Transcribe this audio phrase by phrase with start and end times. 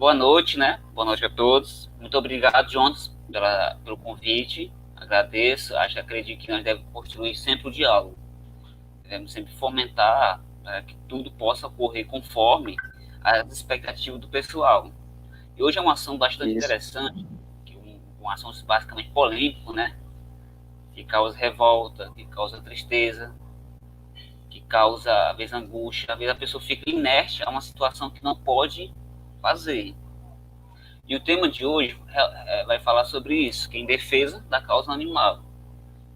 [0.00, 0.80] boa noite, né?
[0.94, 1.90] Boa noite a todos.
[2.00, 4.72] Muito obrigado, Jones, pela, pelo convite.
[4.96, 5.76] Agradeço.
[5.76, 8.16] Acho acredito que nós devemos construir sempre o diálogo.
[9.02, 12.76] Devemos sempre fomentar para que tudo possa ocorrer conforme
[13.22, 14.90] as expectativas do pessoal.
[15.54, 16.64] E hoje é uma ação bastante Isso.
[16.64, 17.26] interessante,
[17.66, 19.98] que um, uma ação basicamente polêmica, né?
[20.94, 23.34] Que causa revolta, que causa tristeza,
[24.48, 28.24] que causa, às vezes, angústia, às vezes a pessoa fica inerte a uma situação que
[28.24, 28.94] não pode
[29.40, 29.94] fazer.
[31.08, 34.44] E o tema de hoje é, é, vai falar sobre isso, que é em defesa
[34.48, 35.42] da causa animal.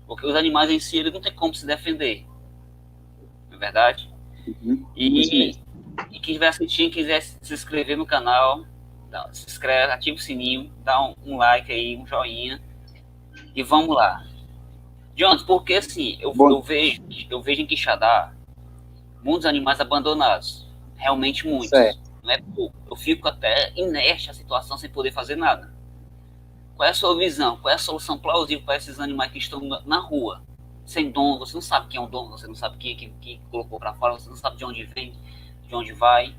[0.06, 2.24] Porque os animais em si, eles não tem como se defender.
[3.50, 4.08] Não é verdade?
[4.46, 4.86] Uhum.
[4.94, 5.50] E,
[6.10, 8.64] e quem estiver assistindo, quiser se inscrever no canal,
[9.32, 12.60] se inscreve, ativa o sininho, dá um, um, like aí, um joinha.
[13.54, 14.24] E vamos lá.
[15.16, 18.32] Jones, porque assim, eu, eu, vejo, eu vejo em Quixadá
[19.22, 20.68] muitos animais abandonados.
[20.96, 21.70] Realmente muitos.
[21.70, 22.03] Certo.
[22.24, 22.74] Não é pouco.
[22.91, 25.74] Eu fico até inerte a situação sem poder fazer nada.
[26.75, 27.58] Qual é a sua visão?
[27.58, 30.42] Qual é a solução plausível para esses animais que estão na, rua?
[30.86, 33.12] Sem dono, você não sabe quem é o dono, você não sabe quem, é quem,
[33.20, 35.14] quem colocou para fora, você não sabe de onde vem,
[35.69, 36.34] de onde vai.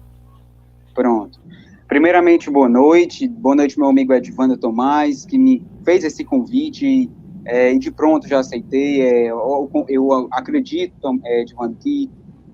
[0.94, 1.40] Pronto.
[1.88, 3.28] Primeiramente, boa noite.
[3.28, 7.10] Boa noite, meu amigo Edvando Tomás, que me fez esse convite
[7.46, 9.02] é, e de pronto já aceitei.
[9.02, 12.10] É, eu, eu, acredito, é, Edvando, que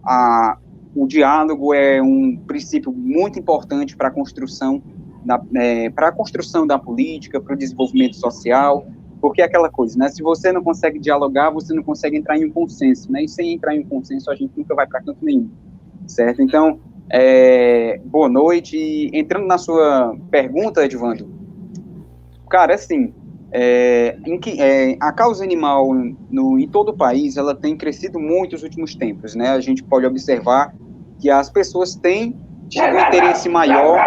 [0.05, 0.57] a,
[0.95, 4.81] o diálogo é um princípio muito importante para a construção
[5.55, 8.87] é, para a construção da política, para o desenvolvimento social,
[9.19, 10.09] porque é aquela coisa, né?
[10.09, 13.23] Se você não consegue dialogar, você não consegue entrar em um consenso, né?
[13.23, 15.49] E sem entrar em um consenso, a gente nunca vai para canto nenhum,
[16.07, 16.41] certo?
[16.41, 19.11] Então, é, boa noite.
[19.13, 21.29] Entrando na sua pergunta, Edvando,
[22.49, 23.13] cara, assim,
[23.51, 25.93] é, em que, é, a causa animal
[26.29, 29.49] no, em todo o país, ela tem crescido muito nos últimos tempos, né?
[29.49, 30.73] A gente pode observar
[31.19, 32.35] que as pessoas têm
[32.79, 33.99] um interesse maior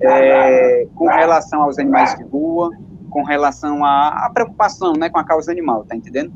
[0.00, 2.70] é, com relação aos animais de rua,
[3.08, 6.32] com relação à, à, preocupação né, com a causa animal, tá entendendo?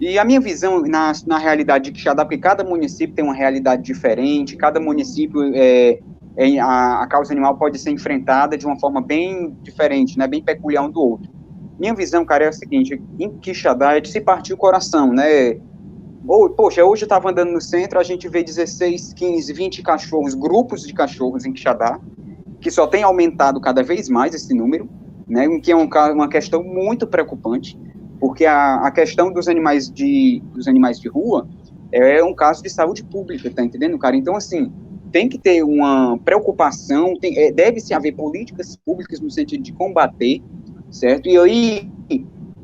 [0.00, 3.82] E a minha visão na, na realidade de Quixadá, porque cada município tem uma realidade
[3.82, 6.00] diferente, cada município, é,
[6.36, 10.42] é, a, a causa animal pode ser enfrentada de uma forma bem diferente, né, bem
[10.42, 11.31] peculiar um do outro.
[11.82, 15.58] Minha visão, cara, é a seguinte, em Quixadá é de se partir o coração, né,
[16.28, 20.32] ou, poxa, hoje eu estava andando no centro, a gente vê 16, 15, 20 cachorros,
[20.32, 21.98] grupos de cachorros em Quixadá,
[22.60, 24.88] que só tem aumentado cada vez mais esse número,
[25.26, 27.76] né, que é um, uma questão muito preocupante,
[28.20, 31.48] porque a, a questão dos animais de, dos animais de rua
[31.90, 34.16] é um caso de saúde pública, tá entendendo, cara?
[34.16, 34.72] Então, assim,
[35.10, 40.40] tem que ter uma preocupação, tem, é, deve-se haver políticas públicas no sentido de combater,
[40.92, 41.28] certo?
[41.28, 41.90] E aí,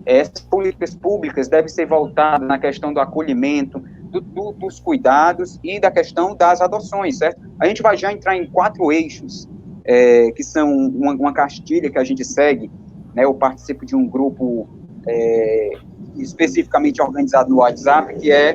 [0.04, 5.80] essas políticas públicas devem ser voltadas na questão do acolhimento, do, do, dos cuidados e
[5.80, 7.40] da questão das adoções, certo?
[7.58, 9.48] A gente vai já entrar em quatro eixos,
[9.84, 12.70] é, que são uma, uma cartilha que a gente segue,
[13.14, 13.24] né?
[13.24, 14.68] Eu participo de um grupo
[15.06, 15.72] é,
[16.16, 18.52] especificamente organizado no WhatsApp, que é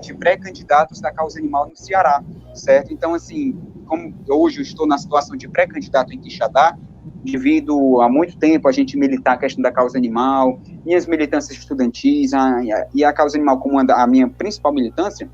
[0.00, 2.22] de pré-candidatos da causa animal no Ceará,
[2.54, 2.92] certo?
[2.92, 6.76] Então, assim, como hoje eu estou na situação de pré-candidato em Quixadá,
[7.24, 12.34] devido a muito tempo a gente militar a questão da causa animal, minhas militâncias estudantis
[12.34, 15.28] a, a, e a causa animal como a, minha principal militância,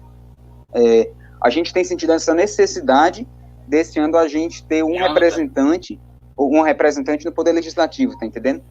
[0.72, 1.10] é,
[1.42, 3.26] a gente tem sentido essa necessidade
[3.66, 6.00] desse ano a gente ter um representante,
[6.36, 8.62] ou um representante no Poder Legislativo, tá entendendo?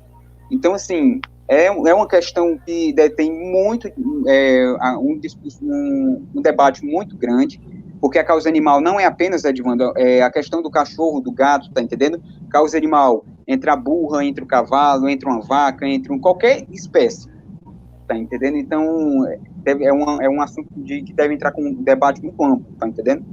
[0.52, 3.88] Então, assim, é, é uma questão que tem muito,
[4.28, 4.66] é,
[4.98, 5.20] um,
[5.62, 7.60] um, um debate muito grande,
[8.00, 11.72] porque a causa animal não é apenas, Edvando, é a questão do cachorro, do gato,
[11.72, 12.22] tá entendendo?
[12.50, 17.30] Causa animal entre a burra, entre o cavalo, entre uma vaca, entre um, qualquer espécie,
[18.08, 18.58] tá entendendo?
[18.58, 19.26] Então,
[19.58, 22.66] deve, é, uma, é um assunto de, que deve entrar com um debate muito amplo,
[22.78, 23.26] tá entendendo?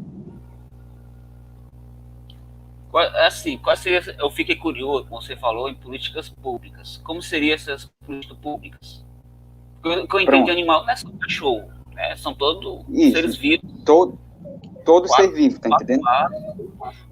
[3.27, 6.99] Assim, qual seria, eu fiquei curioso, como você falou, em políticas públicas.
[7.05, 9.05] Como seriam essas políticas públicas?
[9.85, 12.17] O que eu entendi animal não é só cachorro, né?
[12.17, 13.71] São todos seres vivos.
[13.85, 14.19] Todo,
[14.85, 16.03] todo quatro, ser vivo, tá entendendo?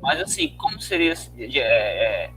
[0.02, 2.30] Mas assim, como seria é, é,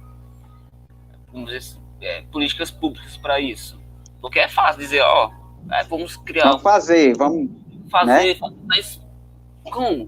[1.31, 3.80] vamos dizer, é, políticas públicas para isso?
[4.22, 5.31] Porque é fácil dizer, ó,
[5.72, 6.50] é, vamos criar.
[6.50, 7.50] Vamos fazer, vamos.
[7.89, 8.50] Fazer, né?
[8.66, 9.01] mas
[9.63, 10.07] como?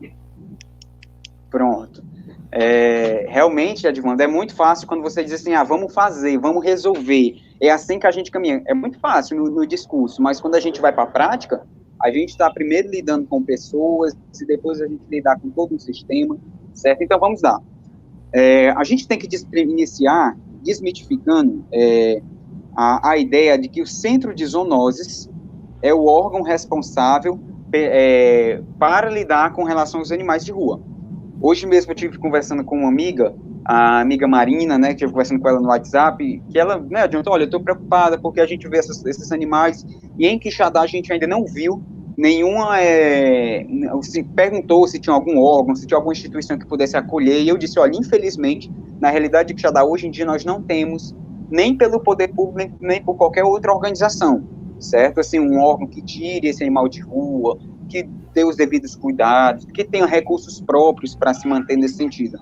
[1.50, 2.04] Pronto.
[2.52, 7.40] É, realmente, Edvando, é muito fácil quando você diz assim, ah, vamos fazer, vamos resolver.
[7.62, 8.64] É assim que a gente caminha.
[8.66, 11.64] É muito fácil no, no discurso, mas quando a gente vai para a prática,
[12.02, 15.80] a gente está primeiro lidando com pessoas, e depois a gente lidar com todo um
[15.80, 16.38] sistema,
[16.74, 17.04] certo?
[17.04, 17.60] Então, vamos lá.
[18.34, 22.22] É, a gente tem que iniciar desmitificando é,
[22.76, 25.30] a, a, ideia de que o centro de zoonoses
[25.82, 27.40] é o órgão responsável
[27.74, 30.82] é, para lidar com relação aos animais de rua.
[31.42, 33.34] Hoje mesmo eu tive conversando com uma amiga
[33.66, 37.34] a amiga Marina, né, que estive conversando com ela no WhatsApp, que ela, né, adiantou,
[37.34, 39.86] olha, eu estou preocupada porque a gente vê essas, esses animais
[40.18, 41.80] e em Quixadá a gente ainda não viu
[42.20, 43.66] nenhuma, é,
[44.02, 47.58] se perguntou se tinha algum órgão, se tinha alguma instituição que pudesse acolher, e eu
[47.58, 48.70] disse, olha, infelizmente,
[49.00, 51.16] na realidade de Quixadá, hoje em dia nós não temos,
[51.50, 54.44] nem pelo poder público, nem por qualquer outra organização,
[54.82, 55.22] certo?
[55.22, 57.58] Assim, um órgão que tire esse animal de rua,
[57.88, 62.38] que dê os devidos cuidados, que tenha recursos próprios para se manter nesse sentido.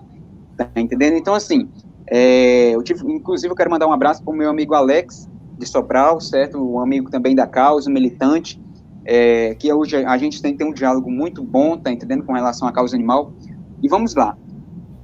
[0.57, 1.17] Tá entendendo?
[1.17, 1.69] Então, assim,
[2.09, 5.67] é, eu tive, inclusive, eu quero mandar um abraço para o meu amigo Alex, de
[5.67, 6.57] Sobral, certo?
[6.57, 8.59] Um amigo também da causa, militante,
[9.07, 12.67] é, que hoje a gente tem ter um diálogo muito bom, tá entendendo, com relação
[12.67, 13.31] à causa animal.
[13.81, 14.37] E vamos lá.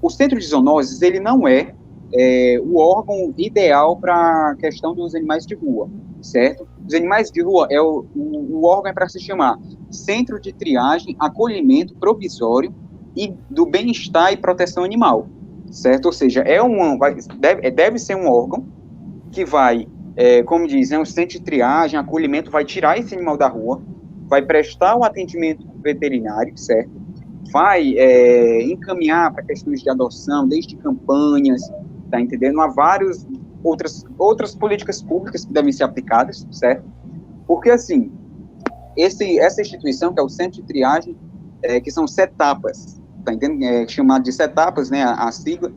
[0.02, 1.74] O centro de zoonoses, ele não é,
[2.14, 5.90] é o órgão ideal para a questão dos animais de rua,
[6.22, 6.68] certo?
[6.86, 9.58] Os animais de rua, é o, o, o órgão é para se chamar
[9.90, 12.76] Centro de Triagem, Acolhimento Provisório
[13.16, 15.28] e do Bem-Estar e Proteção Animal,
[15.72, 16.08] certo?
[16.08, 18.66] Ou seja, é um, vai, deve, deve ser um órgão
[19.32, 23.38] que vai, é, como diz, é um centro de triagem, acolhimento, vai tirar esse animal
[23.38, 23.82] da rua,
[24.28, 26.92] vai prestar o atendimento veterinário, certo?
[27.52, 31.62] Vai é, encaminhar para questões de adoção, desde campanhas,
[32.10, 32.60] tá entendendo?
[32.62, 33.28] Há várias
[33.64, 36.84] outras, outras políticas públicas que devem ser aplicadas, certo?
[37.48, 38.12] Porque, assim,
[38.98, 41.16] esse, essa instituição, que é o Centro de Triagem,
[41.62, 43.64] é, que são setapas, tá entendendo?
[43.64, 45.72] É chamado de setapas, né, a, a sigla.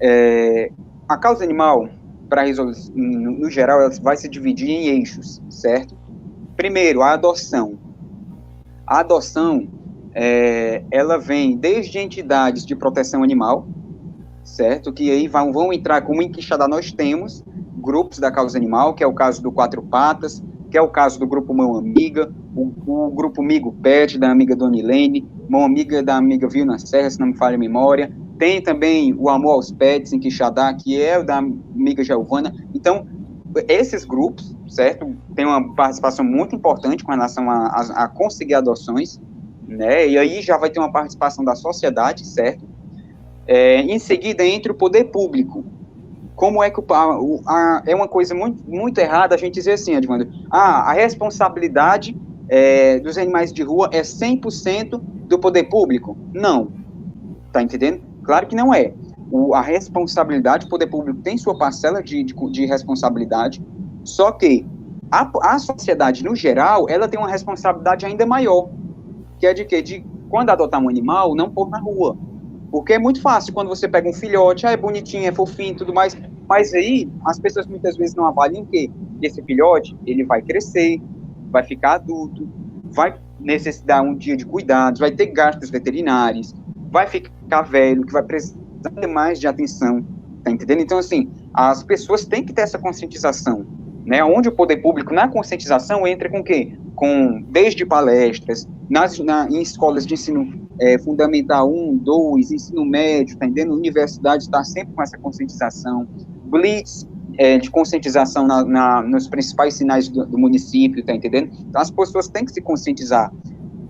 [0.00, 0.70] É,
[1.08, 1.88] a causa animal,
[2.28, 5.99] para resolver, no, no geral, ela vai se dividir em eixos, certo?
[6.60, 7.78] Primeiro, a adoção.
[8.86, 9.66] A adoção,
[10.14, 13.66] é, ela vem desde entidades de proteção animal,
[14.44, 14.92] certo?
[14.92, 17.42] Que aí vão, vão entrar, como em Quixadá nós temos,
[17.78, 21.18] grupos da causa animal, que é o caso do Quatro Patas, que é o caso
[21.18, 26.02] do grupo Mão Amiga, o, o grupo Migo Pet, da amiga Dona Ilene, Mão Amiga
[26.02, 28.12] da amiga Vilna Serra, se não me falha a memória.
[28.38, 32.52] Tem também o Amor aos Pets, em Quixadá, que é o da amiga Giovana.
[32.74, 33.06] Então,
[33.68, 39.20] esses grupos, certo, tem uma participação muito importante com relação a, a, a conseguir adoções,
[39.66, 42.64] né, e aí já vai ter uma participação da sociedade, certo?
[43.46, 45.64] É, em seguida, entre o poder público,
[46.40, 46.84] como é que o,
[47.46, 52.16] a, é uma coisa muito, muito errada a gente dizer assim, Edmundo, ah, a responsabilidade
[52.48, 56.16] é, dos animais de rua é 100% do poder público?
[56.32, 56.68] Não.
[57.52, 58.00] Tá entendendo?
[58.22, 58.94] Claro que não é.
[59.30, 63.62] O, a responsabilidade, o poder público tem sua parcela de, de, de responsabilidade,
[64.04, 64.66] só que
[65.10, 68.68] a, a sociedade, no geral, ela tem uma responsabilidade ainda maior,
[69.38, 72.16] que é de que de quando adotar um animal, não pôr na rua,
[72.70, 75.92] porque é muito fácil quando você pega um filhote, ah, é bonitinho, é fofinho tudo
[75.92, 76.16] mais,
[76.48, 78.90] mas aí as pessoas muitas vezes não avaliam que
[79.20, 81.00] esse filhote, ele vai crescer,
[81.50, 82.48] vai ficar adulto,
[82.84, 86.54] vai necessitar um dia de cuidados, vai ter gastos veterinários,
[86.90, 88.59] vai ficar velho, que vai precisar
[89.08, 90.04] mais de atenção,
[90.42, 90.80] tá entendendo?
[90.80, 93.66] Então, assim, as pessoas têm que ter essa conscientização,
[94.04, 94.24] né?
[94.24, 96.72] Onde o poder público, na conscientização, entra com o quê?
[96.94, 103.36] Com, desde palestras, nas, na, em escolas de ensino é, fundamental 1, 2, ensino médio,
[103.36, 103.74] tá entendendo?
[103.74, 106.08] Universidade está sempre com essa conscientização,
[106.46, 107.06] blitz
[107.38, 111.50] é, de conscientização na, na, nos principais sinais do, do, município, tá entendendo?
[111.68, 113.32] Então as pessoas têm que se conscientizar.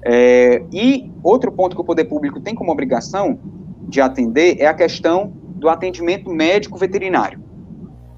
[0.05, 3.39] É, e outro ponto que o poder público tem como obrigação
[3.91, 7.43] de atender é a questão do atendimento médico veterinário.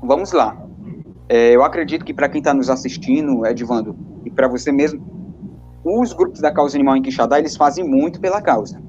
[0.00, 0.57] Vamos lá.
[1.29, 5.00] É, eu acredito que para quem está nos assistindo, Edvando, e para você mesmo,
[5.83, 8.81] os grupos da causa animal em Quixadá, eles fazem muito pela causa.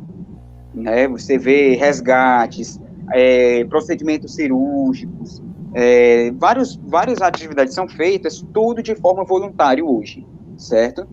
[0.73, 1.07] Né?
[1.07, 2.79] Você vê resgates,
[3.11, 5.41] é, procedimentos cirúrgicos,
[5.73, 10.25] é, vários, várias atividades são feitas, tudo de forma voluntária hoje,
[10.57, 11.07] certo?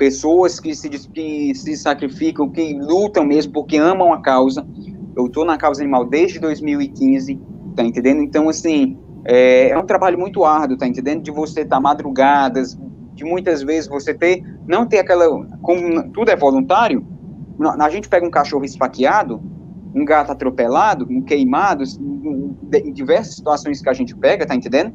[0.00, 4.66] Pessoas que se, que se sacrificam, que lutam mesmo porque amam a causa.
[5.14, 7.38] Eu estou na causa animal desde 2015,
[7.76, 8.22] tá entendendo?
[8.22, 11.22] Então, assim, é, é um trabalho muito árduo, tá entendendo?
[11.22, 12.78] De você estar tá madrugadas,
[13.12, 15.26] de muitas vezes você ter, não ter aquela,
[15.60, 17.06] como tudo é voluntário,
[17.78, 19.38] a gente pega um cachorro esfaqueado,
[19.94, 21.84] um gato atropelado, um queimado,
[22.72, 24.94] em diversas situações que a gente pega, tá entendendo?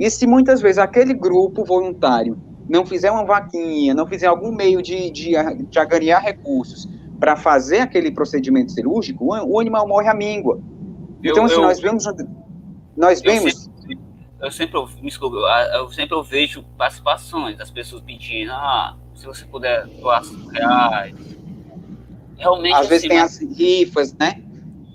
[0.00, 2.36] E se muitas vezes aquele grupo voluntário
[2.68, 5.32] não fizer uma vaquinha, não fizer algum meio de, de,
[5.68, 6.88] de agariar recursos
[7.18, 10.60] para fazer aquele procedimento cirúrgico, o, animal morre à míngua.
[11.22, 12.04] Então, eu, assim, eu, nós vemos,
[12.96, 13.70] nós vemos
[14.42, 15.36] eu sempre, me desculpa,
[15.74, 21.14] eu sempre eu vejo participações das pessoas pedindo, ah, se você puder doar 5 reais.
[22.36, 22.74] Realmente.
[22.74, 23.36] Às assim, vezes tem mas...
[23.36, 24.42] as rifas, né?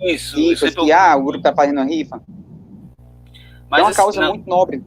[0.01, 0.35] Isso.
[0.35, 0.93] Rifas que, eu...
[0.93, 2.21] ah, o grupo tá fazendo a rifa.
[3.69, 4.83] Mas, é uma assim, causa não, muito nobre.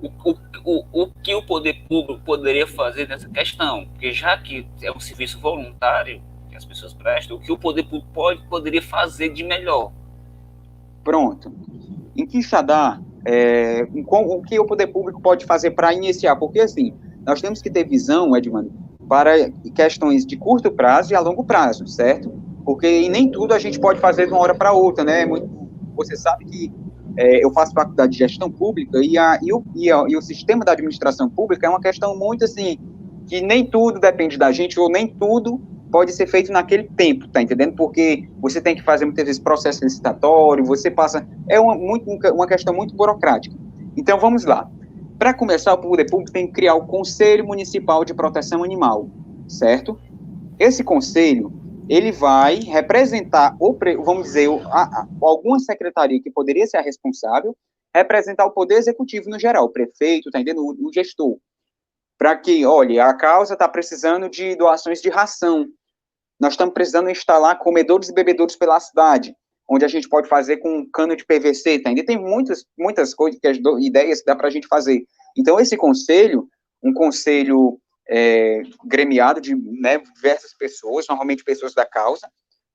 [0.00, 3.86] O, o, o que o poder público poderia fazer nessa questão?
[3.86, 7.84] Porque já que é um serviço voluntário que as pessoas prestam, o que o poder
[7.84, 9.92] público pode, poderia fazer de melhor?
[11.04, 11.52] Pronto.
[12.16, 16.36] Em Quixadá, é, o que o poder público pode fazer para iniciar?
[16.36, 18.70] Porque, assim, nós temos que ter visão, Edmund,
[19.08, 22.30] para questões de curto prazo e a longo prazo, certo?
[22.64, 25.24] Porque nem tudo a gente pode fazer de uma hora para outra, né?
[25.24, 25.48] Muito,
[25.94, 26.72] você sabe que
[27.18, 30.22] é, eu faço faculdade de gestão pública e, a, e, o, e, a, e o
[30.22, 32.78] sistema da administração pública é uma questão muito assim,
[33.26, 35.60] que nem tudo depende da gente, ou nem tudo
[35.90, 37.74] pode ser feito naquele tempo, tá entendendo?
[37.74, 41.26] Porque você tem que fazer muitas vezes processo licitatório, você passa.
[41.48, 43.56] É uma, muito, uma questão muito burocrática.
[43.96, 44.70] Então vamos lá.
[45.18, 49.10] Para começar, o poder público tem que criar o Conselho Municipal de Proteção Animal,
[49.48, 49.98] certo?
[50.56, 51.52] Esse conselho
[51.88, 57.56] ele vai representar, ou vamos dizer, a, a, alguma secretaria que poderia ser a responsável,
[57.94, 60.62] representar o poder executivo no geral, o prefeito, tá entendendo?
[60.64, 61.38] O, o gestor.
[62.18, 65.66] Para que, olha, a causa está precisando de doações de ração.
[66.38, 69.34] Nós estamos precisando instalar comedores e bebedouros pela cidade,
[69.68, 72.06] onde a gente pode fazer com cano de PVC, tá entendendo?
[72.06, 73.40] Tem muitas, muitas coisas,
[73.80, 75.04] ideias que dá para a gente fazer.
[75.36, 76.48] Então, esse conselho,
[76.82, 82.28] um conselho é, gremiado de né, diversas pessoas, normalmente pessoas da causa,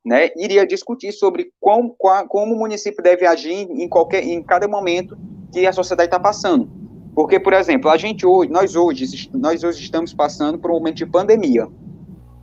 [0.05, 5.17] né, iria discutir sobre como, o município deve agir em qualquer, em cada momento
[5.51, 6.69] que a sociedade está passando.
[7.15, 10.97] Porque, por exemplo, a gente hoje, nós hoje, nós hoje estamos passando por um momento
[10.97, 11.67] de pandemia.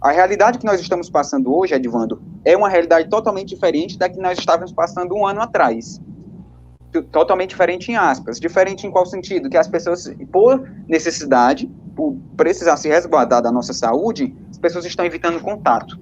[0.01, 4.19] A realidade que nós estamos passando hoje, Edvando, é uma realidade totalmente diferente da que
[4.19, 6.01] nós estávamos passando um ano atrás.
[7.13, 8.41] Totalmente diferente em aspas.
[8.41, 9.49] Diferente em qual sentido?
[9.49, 15.05] Que as pessoas, por necessidade, por precisar se resguardar da nossa saúde, as pessoas estão
[15.05, 16.01] evitando contato.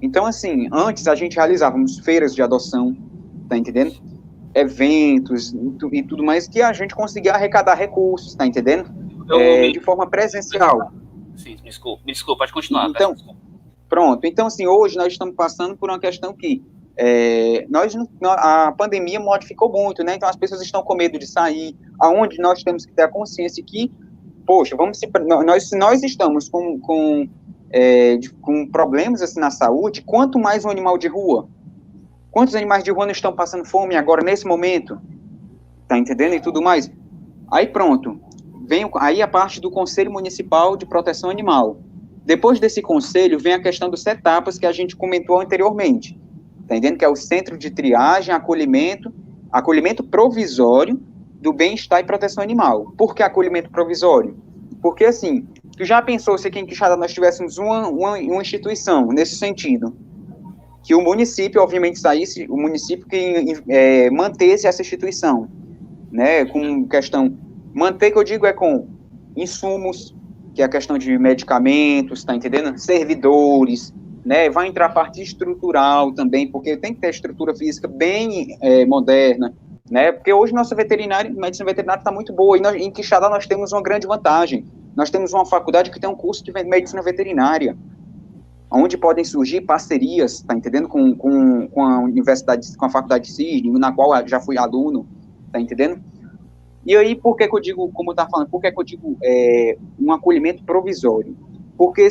[0.00, 2.96] Então, assim, antes a gente realizávamos feiras de adoção,
[3.48, 3.94] tá entendendo?
[4.54, 5.54] Eventos
[5.92, 8.90] e tudo mais, que a gente conseguia arrecadar recursos, tá entendendo?
[9.30, 10.92] É, de forma presencial.
[11.36, 12.88] Sim, me desculpa, me desculpa, pode continuar.
[12.88, 13.14] Então,
[13.88, 14.26] pronto.
[14.26, 16.62] Então, assim, hoje nós estamos passando por uma questão que
[16.96, 20.14] é, nós, a pandemia modificou muito, né?
[20.16, 23.62] Então as pessoas estão com medo de sair, aonde nós temos que ter a consciência
[23.64, 23.90] que
[24.46, 27.28] poxa, vamos se, nós, se nós estamos com, com,
[27.70, 31.48] é, com problemas assim na saúde, quanto mais um animal de rua?
[32.30, 35.00] Quantos animais de rua não estão passando fome agora, nesse momento?
[35.86, 36.34] Tá entendendo?
[36.34, 36.90] E tudo mais.
[37.50, 38.20] Aí pronto.
[38.66, 41.78] Vem aí a parte do Conselho Municipal de Proteção Animal.
[42.24, 46.18] Depois desse conselho, vem a questão dos etapas que a gente comentou anteriormente.
[46.66, 46.98] Tá entendendo?
[46.98, 49.12] Que é o centro de triagem, acolhimento,
[49.50, 51.00] acolhimento provisório
[51.40, 52.92] do bem-estar e proteção animal.
[52.96, 54.36] Por que acolhimento provisório?
[54.80, 59.08] Porque, assim, tu já pensou se aqui em Quixada nós tivéssemos uma, uma, uma instituição
[59.08, 59.94] nesse sentido?
[60.82, 65.48] Que o município, obviamente, saísse, o município que é, mantesse essa instituição,
[66.10, 67.36] né, com questão,
[67.72, 68.88] manter, que eu digo, é com
[69.36, 70.14] insumos,
[70.54, 72.76] que é a questão de medicamentos, tá entendendo?
[72.78, 78.56] Servidores, né, vai entrar a parte estrutural também, porque tem que ter estrutura física bem
[78.60, 79.52] é, moderna,
[79.90, 80.12] né?
[80.12, 83.72] Porque hoje nossa veterinária, medicina veterinária está muito boa, e nós, em Quixadá nós temos
[83.72, 84.64] uma grande vantagem.
[84.94, 87.76] Nós temos uma faculdade que tem um curso de medicina veterinária,
[88.70, 93.32] onde podem surgir parcerias, tá entendendo, com, com, com a universidade, com a faculdade de
[93.32, 95.06] Cisne, na qual já fui aluno,
[95.50, 96.00] tá entendendo?
[96.84, 98.84] E aí, por que, que eu digo, como eu estava falando, por que, que eu
[98.84, 101.36] digo é, um acolhimento provisório?
[101.76, 102.08] Porque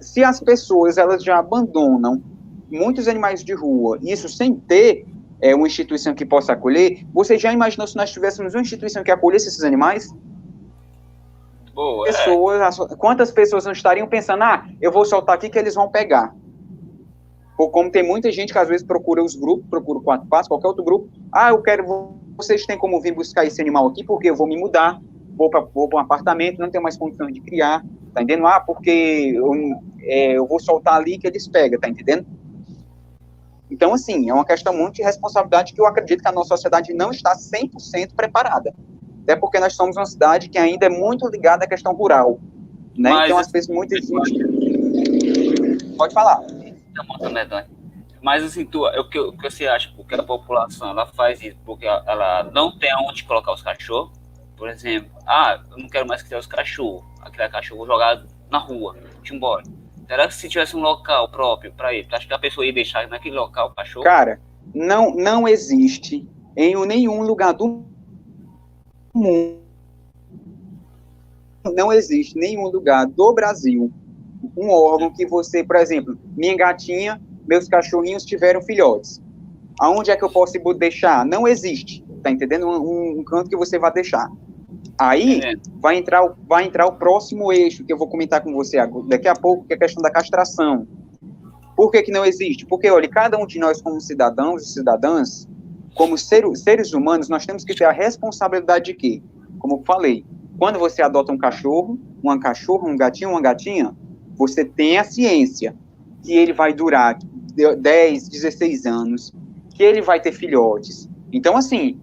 [0.00, 2.22] se as pessoas elas já abandonam
[2.70, 5.06] muitos animais de rua, isso sem ter
[5.40, 9.10] é, uma instituição que possa acolher, você já imaginou se nós tivéssemos uma instituição que
[9.10, 10.14] acolhesse esses animais?
[11.74, 12.12] Boa, é.
[12.12, 12.96] pessoas, é.
[12.96, 16.34] Quantas pessoas não estariam pensando, ah, eu vou soltar aqui que eles vão pegar?
[17.56, 20.48] Ou como tem muita gente que às vezes procura os grupos, procura o quatro passos,
[20.48, 24.30] qualquer outro grupo, ah, eu quero, vocês têm como vir buscar esse animal aqui, porque
[24.30, 25.00] eu vou me mudar,
[25.38, 25.64] vou para
[25.96, 28.46] um apartamento, não tenho mais condições de criar, tá entendendo?
[28.46, 29.52] Ah, porque eu,
[30.00, 32.26] é, eu vou soltar ali que eles pegam, tá entendendo?
[33.70, 36.92] Então, assim, é uma questão muito de responsabilidade que eu acredito que a nossa sociedade
[36.92, 38.74] não está 100% preparada.
[39.22, 42.40] Até porque nós somos uma cidade que ainda é muito ligada à questão rural.
[42.96, 43.10] Né?
[43.10, 43.94] Mas, então, as pessoas muito.
[45.96, 46.40] Pode falar.
[48.22, 51.58] Mas, assim, tu, o, que, o que você acha porque a população ela faz isso
[51.64, 54.17] porque ela não tem aonde colocar os cachorros?
[54.58, 57.04] Por exemplo, ah, eu não quero mais criar os cachorros.
[57.22, 59.62] Aquele cachorro jogado na rua, de embora
[60.06, 63.06] Será que se tivesse um local próprio para ele, acho que a pessoa ia deixar
[63.08, 64.04] naquele local o cachorro?
[64.04, 64.40] Cara,
[64.74, 67.84] não, não existe em nenhum lugar do
[69.14, 69.58] mundo,
[71.74, 73.92] não existe nenhum lugar do Brasil
[74.56, 79.20] um órgão que você, por exemplo, minha gatinha, meus cachorrinhos tiveram filhotes.
[79.80, 81.24] Aonde é que eu posso deixar?
[81.24, 82.66] Não existe, tá entendendo?
[82.66, 84.28] Um, um canto que você vai deixar.
[84.98, 85.54] Aí é.
[85.80, 89.34] vai, entrar, vai entrar o próximo eixo que eu vou comentar com você daqui a
[89.34, 90.86] pouco, que é a questão da castração.
[91.76, 92.66] Por que, que não existe?
[92.66, 95.48] Porque, olha, cada um de nós, como cidadãos e cidadãs,
[95.94, 99.22] como ser, seres humanos, nós temos que ter a responsabilidade de quê?
[99.60, 100.24] Como eu falei,
[100.58, 103.94] quando você adota um cachorro, uma cachorra, um gatinho, uma gatinha,
[104.36, 105.74] você tem a ciência
[106.22, 107.16] que ele vai durar
[107.78, 109.32] 10, 16 anos,
[109.70, 111.08] que ele vai ter filhotes.
[111.32, 112.00] Então, assim,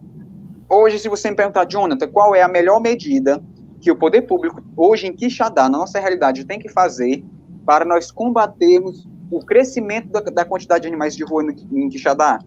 [0.70, 3.42] hoje, se você me perguntar, Jonathan, qual é a melhor medida
[3.80, 7.24] que o poder público, hoje em Quixadá, na nossa realidade, tem que fazer
[7.66, 12.40] para nós combatermos o crescimento da, da quantidade de animais de rua no, em Quixadá?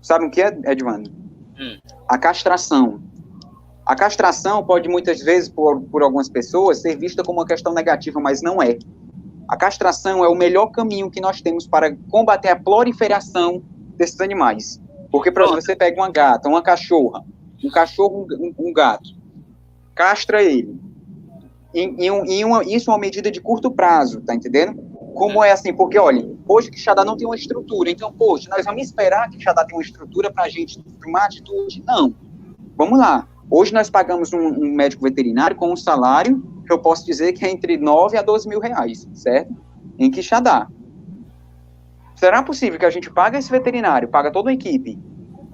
[0.00, 1.10] Sabe o que é, Edvando?
[1.58, 1.78] Hum.
[2.08, 3.00] A castração.
[3.84, 8.20] A castração pode muitas vezes, por, por algumas pessoas, ser vista como uma questão negativa,
[8.20, 8.78] mas não é.
[9.48, 13.62] A castração é o melhor caminho que nós temos para combater a proliferação
[13.96, 14.80] desses animais.
[15.10, 17.24] Porque, por exemplo, você pega uma gata, uma cachorra,
[17.64, 19.10] um cachorro, um, um gato,
[19.94, 20.78] castra ele.
[21.74, 24.74] Em, em, em uma, isso é uma medida de curto prazo, tá entendendo?
[25.14, 25.72] Como é assim?
[25.72, 29.42] Porque, olha, hoje que Xadá não tem uma estrutura, então, poxa, nós vamos esperar que
[29.42, 31.82] Xadá tenha uma estrutura para a gente tomar atitude?
[31.86, 32.14] Não.
[32.76, 33.28] Vamos lá.
[33.50, 37.44] Hoje nós pagamos um, um, médico veterinário com um salário que eu posso dizer que
[37.44, 39.54] é entre 9 a 12 mil reais, certo?
[39.98, 40.68] Em Quixadá.
[42.16, 44.98] Será possível que a gente pague esse veterinário, paga toda a equipe?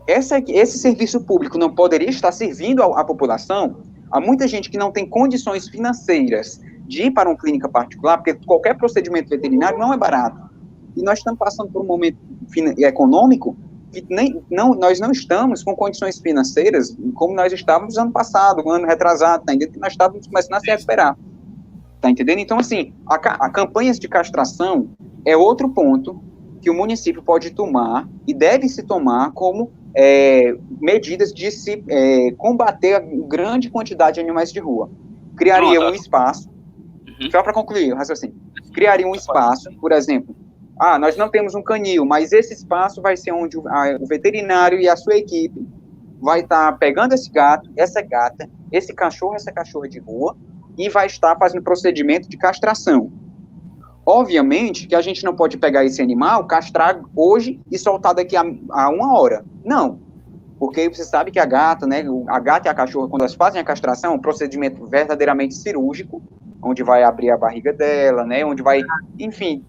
[0.08, 3.82] Essa, esse serviço público não poderia estar servindo à população?
[4.10, 8.32] Há muita gente que não tem condições financeiras de ir para uma clínica particular, porque
[8.46, 10.48] qualquer procedimento veterinário não é barato.
[10.96, 12.16] E nós estamos passando por um momento
[12.78, 13.54] econômico
[13.92, 18.70] que nem, não, nós não estamos com condições financeiras como nós estávamos ano passado, um
[18.70, 19.74] ano retrasado, tá entendendo?
[19.74, 21.18] Que nós estávamos começando a se recuperar.
[22.00, 22.38] Tá entendendo?
[22.38, 24.88] Então, assim, a, a campanhas de castração
[25.26, 26.18] é outro ponto
[26.62, 32.32] que o município pode tomar e deve se tomar como é, medidas de se é,
[32.32, 34.90] combater a grande quantidade de animais de rua.
[35.36, 36.48] Criaria um espaço
[37.20, 37.30] Uhum.
[37.30, 38.36] Só para concluir o raciocínio.
[38.72, 40.34] Criaria um espaço, por exemplo,
[40.78, 44.06] ah, nós não temos um canil, mas esse espaço vai ser onde o, a, o
[44.06, 45.66] veterinário e a sua equipe
[46.20, 50.36] vai estar tá pegando esse gato, essa gata, esse cachorro, essa cachorra de rua,
[50.76, 53.10] e vai estar fazendo procedimento de castração.
[54.10, 58.44] Obviamente que a gente não pode pegar esse animal, castrar hoje e soltar daqui a,
[58.70, 59.44] a uma hora.
[59.62, 59.98] Não.
[60.58, 63.60] Porque você sabe que a gata, né, a gata e a cachorra, quando elas fazem
[63.60, 66.22] a castração, é um procedimento verdadeiramente cirúrgico,
[66.62, 68.42] onde vai abrir a barriga dela, né?
[68.46, 68.80] Onde vai,
[69.18, 69.62] enfim,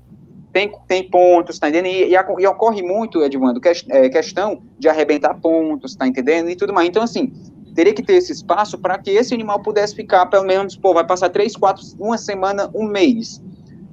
[0.54, 1.94] tem, tem pontos, tá entendendo?
[1.94, 6.50] E, e, e ocorre muito, Edmundo, que, é, questão de arrebentar pontos, tá entendendo?
[6.50, 6.88] E tudo mais.
[6.88, 7.34] Então, assim,
[7.76, 11.06] teria que ter esse espaço para que esse animal pudesse ficar, pelo menos, pô, vai
[11.06, 13.42] passar três, quatro, uma semana, um mês,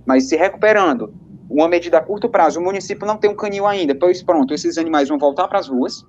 [0.07, 1.12] mas se recuperando.
[1.49, 2.59] Uma medida a curto prazo.
[2.59, 5.69] O município não tem um canil ainda, pois pronto, esses animais vão voltar para as
[5.69, 6.05] ruas,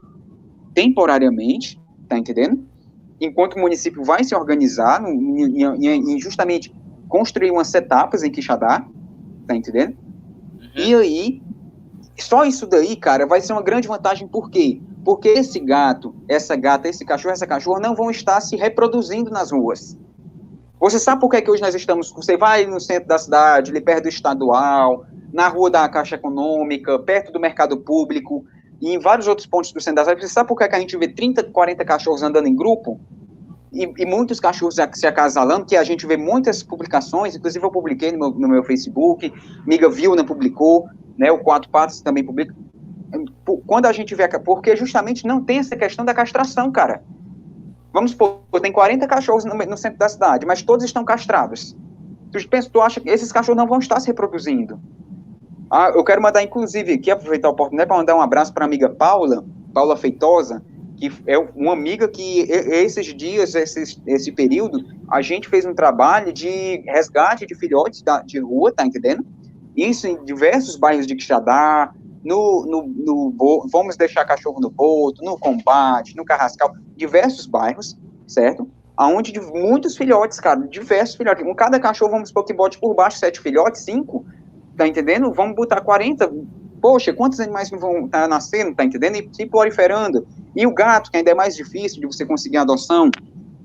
[0.74, 2.66] temporariamente, tá entendendo?
[3.20, 6.74] enquanto o município vai se organizar em, justamente
[7.10, 8.86] construir umas etapas em Quixadá,
[9.48, 9.96] tá entendendo?
[10.60, 10.84] Uhum.
[10.84, 11.42] E aí,
[12.18, 14.82] só isso daí, cara, vai ser uma grande vantagem, por quê?
[15.04, 19.52] Porque esse gato, essa gata, esse cachorro, essa cachorra não vão estar se reproduzindo nas
[19.52, 19.98] ruas.
[20.80, 22.12] Você sabe por que, que hoje nós estamos.
[22.12, 27.00] Você vai no centro da cidade, ali perto do estadual, na rua da Caixa Econômica,
[27.00, 28.46] perto do mercado público,
[28.80, 30.96] e em vários outros pontos do centro da cidade, você sabe por que, a gente
[30.96, 33.00] vê 30, 40 cachorros andando em grupo?
[33.74, 38.12] E, e, muitos cachorros se acasalando, que a gente vê muitas publicações, inclusive eu publiquei
[38.12, 39.34] no meu, no meu Facebook,
[39.66, 40.88] Miga Vilna publicou,
[41.18, 42.56] né, o Quatro Patos também publica.
[43.66, 47.02] Quando a gente vê, porque justamente não tem essa questão da castração, cara.
[47.98, 51.76] Vamos supor, tem 40 cachorros no, no centro da cidade, mas todos estão castrados.
[52.32, 54.80] Tu pensa, tu acha que esses cachorros não vão estar se reproduzindo?
[55.68, 58.68] Ah, eu quero mandar, inclusive, aqui, aproveitar a oportunidade para mandar um abraço para a
[58.68, 60.62] amiga Paula, Paula Feitosa,
[60.96, 66.32] que é uma amiga que esses dias, esse, esse período, a gente fez um trabalho
[66.32, 69.26] de resgate de filhotes da, de rua, tá entendendo?
[69.76, 71.92] Isso em diversos bairros de Quixadá,
[72.24, 78.70] no, no, no, vamos deixar cachorro no boto, no combate, no carrascal, diversos bairros, certo?
[78.96, 81.44] Aonde de muitos filhotes, cara, diversos filhotes.
[81.44, 84.26] Com cada cachorro, vamos supor que bote por baixo sete filhotes, cinco,
[84.76, 85.32] tá entendendo?
[85.32, 86.32] Vamos botar 40,
[86.82, 89.18] poxa, quantos animais vão estar tá nascendo, tá entendendo?
[89.18, 90.26] E se proliferando.
[90.56, 93.12] E o gato, que ainda é mais difícil de você conseguir adoção,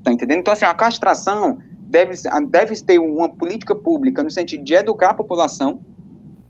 [0.04, 0.40] tá entendendo?
[0.40, 1.58] Então, assim, a castração
[1.92, 2.14] deve,
[2.48, 5.80] deve ter uma política pública no sentido de educar a população.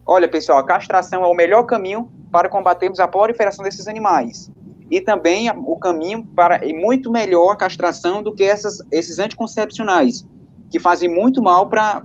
[0.07, 4.51] Olha, pessoal, a castração é o melhor caminho para combatermos a proliferação desses animais.
[4.91, 10.27] E também o caminho para, e muito melhor a castração do que essas, esses anticoncepcionais,
[10.71, 12.03] que fazem muito mal para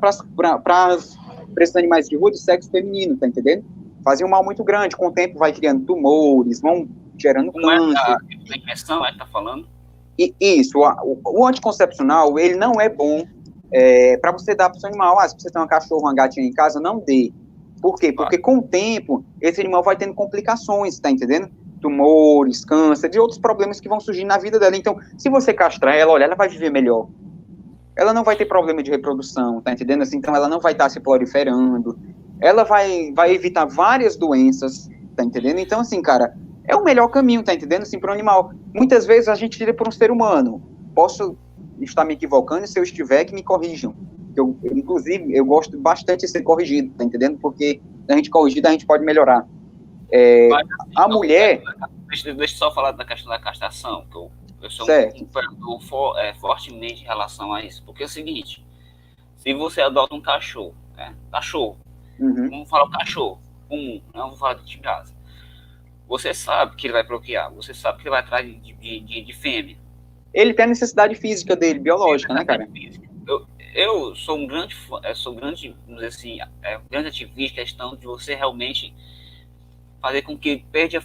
[1.60, 3.66] esses animais de rua de sexo feminino, tá entendendo?
[4.04, 7.98] Fazem um mal muito grande, com o tempo vai criando tumores, vão gerando Como câncer.
[7.98, 8.18] É a,
[8.54, 9.68] a infecção, é que tá falando?
[10.18, 13.24] E, isso, o, o, anticoncepcional, ele não é bom
[13.72, 15.20] é, para você dar para o seu animal.
[15.20, 17.32] Ah, se você tem uma cachorra, uma gatinha em casa, não dê.
[17.82, 18.12] Por quê?
[18.12, 21.50] Porque com o tempo, esse animal vai tendo complicações, tá entendendo?
[21.78, 24.76] tumores, câncer, de outros problemas que vão surgir na vida dela.
[24.76, 27.08] Então, se você castrar ela, olha, ela vai viver melhor.
[27.96, 30.04] Ela não vai ter problema de reprodução, tá entendendo?
[30.04, 31.98] Assim, então, ela não vai estar se proliferando.
[32.40, 35.60] Ela vai, vai evitar várias doenças, tá entendendo?
[35.60, 36.36] Então, assim, cara,
[36.66, 37.84] é o melhor caminho, tá entendendo?
[37.84, 38.52] Assim, para o animal.
[38.74, 40.62] Muitas vezes a gente tira para um ser humano.
[40.94, 41.36] Posso
[41.82, 43.96] estar me equivocando se eu estiver, que me corrijam.
[44.39, 47.38] Eu, eu, inclusive, eu gosto bastante de ser corrigido, tá entendendo?
[47.38, 49.47] Porque a gente corrigida, a gente pode melhorar.
[50.12, 51.62] É, Mas, assim, a mulher.
[52.08, 55.28] Deixa, deixa eu só falar da questão da castração, que eu, eu sou certo.
[55.67, 57.84] um for, é, fortemente em relação a isso.
[57.84, 58.65] Porque é o seguinte:
[59.36, 61.78] se você adota um cachorro, né, cachorro,
[62.19, 62.50] uhum.
[62.50, 65.15] vamos falar o cachorro, um, não vamos falar de casa.
[66.08, 69.21] Você sabe que ele vai procriar, você sabe que ele vai atrás de, de, de,
[69.23, 69.78] de fêmea.
[70.34, 72.67] Ele tem a necessidade física dele, biológica, né, cara?
[73.28, 73.45] Eu,
[73.78, 74.76] eu sou um grande,
[75.13, 78.92] sou um grande, vamos dizer assim, é, um grande ativista questão de você realmente
[80.02, 81.04] fazer com que perca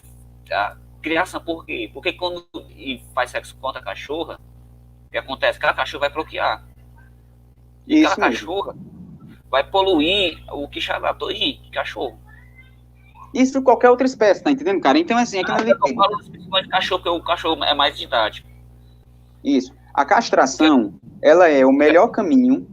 [0.51, 1.39] a, a criação.
[1.45, 1.91] Por quê?
[1.93, 2.47] Porque quando
[3.15, 4.41] faz sexo contra a cachorra,
[5.07, 5.59] o que acontece?
[5.59, 6.65] Aquela cachorra vai procriar.
[7.87, 8.47] E aquela mesmo.
[8.47, 8.77] cachorra
[9.51, 12.19] vai poluir o quixadá todinho de cachorro.
[13.35, 14.99] Isso qualquer outra espécie, tá entendendo, cara?
[14.99, 18.49] Então, assim, aqui ah, na Eu falo de cachorro, porque o cachorro é mais didático.
[19.45, 19.75] Isso.
[19.93, 22.67] A castração, ela é o melhor caminho,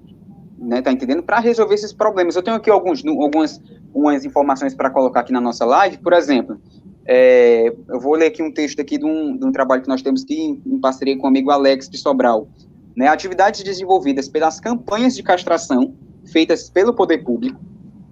[0.58, 2.36] né, tá entendendo, para resolver esses problemas.
[2.36, 3.62] Eu tenho aqui alguns, algumas
[3.94, 6.60] umas informações para colocar aqui na nossa live, por exemplo,
[7.06, 10.02] é, eu vou ler aqui um texto aqui de um, de um trabalho que nós
[10.02, 12.48] temos aqui em, em parceria com o amigo Alex de Sobral.
[12.96, 15.96] Né, atividades desenvolvidas pelas campanhas de castração
[16.32, 17.60] feitas pelo poder público,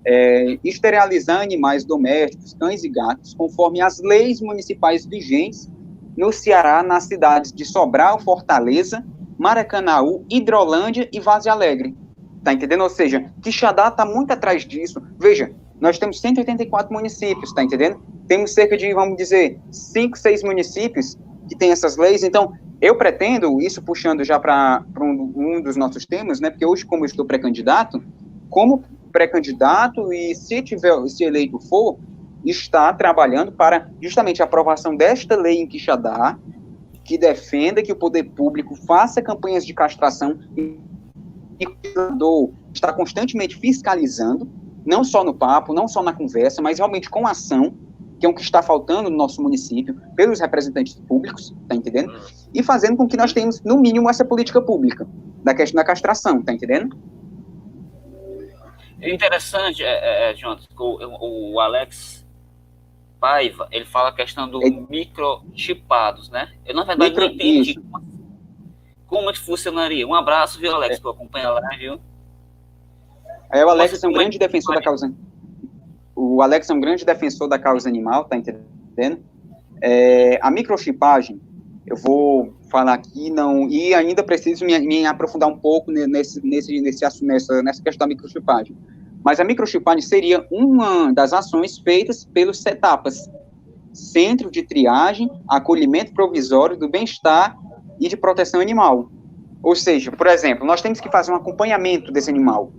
[0.06, 5.69] é, esterilizar animais domésticos, cães e gatos, conforme as leis municipais vigentes
[6.15, 9.06] no Ceará, nas cidades de Sobral, Fortaleza,
[9.38, 11.95] Maracanaú, Hidrolândia e Vaze Alegre.
[12.43, 12.82] Tá entendendo?
[12.82, 15.02] Ou seja, Quixadá está muito atrás disso.
[15.19, 18.02] Veja, nós temos 184 municípios, tá entendendo?
[18.28, 22.23] Temos cerca de, vamos dizer, 5, 6 municípios que têm essas leis.
[22.23, 26.50] Então, eu pretendo, isso puxando já para um, um, dos nossos temas, né?
[26.50, 28.04] Porque hoje, como eu estou pré-candidato,
[28.50, 31.97] como pré-candidato e se tiver, se eleito for,
[32.45, 36.38] está trabalhando para justamente a aprovação desta lei em Quixadá,
[37.08, 40.78] que defenda que o poder público faça campanhas de castração e
[42.22, 44.48] o está constantemente fiscalizando,
[44.86, 47.74] não só no papo, não só na conversa, mas realmente com ação,
[48.20, 52.13] que é o que está faltando no nosso município, pelos representantes públicos, tá entendendo?
[52.54, 55.08] E fazendo com que nós tenhamos, no mínimo, essa política pública
[55.43, 56.98] da questão da castração, tá entendendo?
[59.00, 62.26] É interessante, é, é, Jonathan, o, o Alex
[63.19, 64.69] Paiva, ele fala a questão do é...
[64.69, 66.51] microchipados, né?
[66.65, 67.27] Eu, na verdade, Micro...
[67.27, 68.06] não entendi como,
[69.08, 70.08] como que funcionaria.
[70.08, 71.01] Um abraço, viu, Alex, é.
[71.01, 71.99] por acompanhar lá, viu?
[73.51, 75.13] É, o Alex é um grande defensor da causa.
[76.15, 79.23] O Alex é um grande defensor da causa animal, tá entendendo?
[79.82, 81.39] É, a microchipagem,
[81.86, 86.82] eu vou falar aqui, não, e ainda preciso me, me aprofundar um pouco nesse, nesse,
[86.82, 88.75] nesse, nessa, nessa questão da microchipagem.
[89.23, 93.30] Mas a microchipagem seria uma das ações feitas pelos CETAPAS,
[93.93, 97.58] Centro de Triagem, Acolhimento Provisório do Bem-Estar
[97.99, 99.12] e de Proteção Animal.
[99.62, 102.71] Ou seja, por exemplo, nós temos que fazer um acompanhamento desse animal.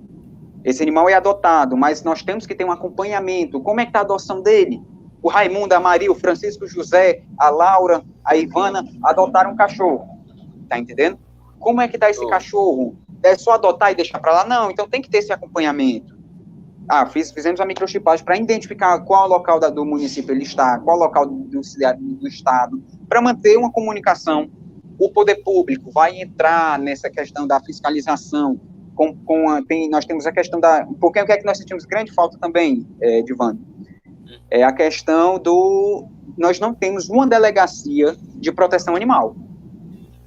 [0.65, 3.61] Esse animal é adotado, mas nós temos que ter um acompanhamento.
[3.61, 4.83] Como é que está a adoção dele?
[5.23, 10.09] O Raimundo, a Maria, o Francisco José, a Laura, a Ivana adotaram um cachorro.
[10.69, 11.19] Tá entendendo?
[11.59, 12.29] Como é que está esse oh.
[12.29, 12.97] cachorro?
[13.23, 14.45] É só adotar e deixar para lá?
[14.47, 16.18] Não, então tem que ter esse acompanhamento.
[16.89, 20.97] Ah, fiz, fizemos a microchipagem para identificar qual local da, do município ele está, qual
[20.97, 24.51] local do, do, do estado, para manter uma comunicação.
[24.99, 28.59] O poder público vai entrar nessa questão da fiscalização,
[28.99, 30.85] com, com a, tem, nós temos a questão da.
[31.01, 33.61] Porque o que é que nós sentimos grande falta também, é, Divano?
[34.51, 36.05] É a questão do.
[36.37, 39.37] Nós não temos uma delegacia de proteção animal.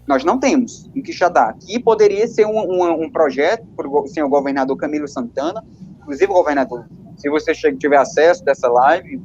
[0.08, 1.54] Nós não temos em Quixadá.
[1.54, 5.64] Que poderia ser um, um, um projeto para o senhor governador Camilo Santana.
[6.12, 9.22] Inclusive, governador, se você tiver acesso dessa live,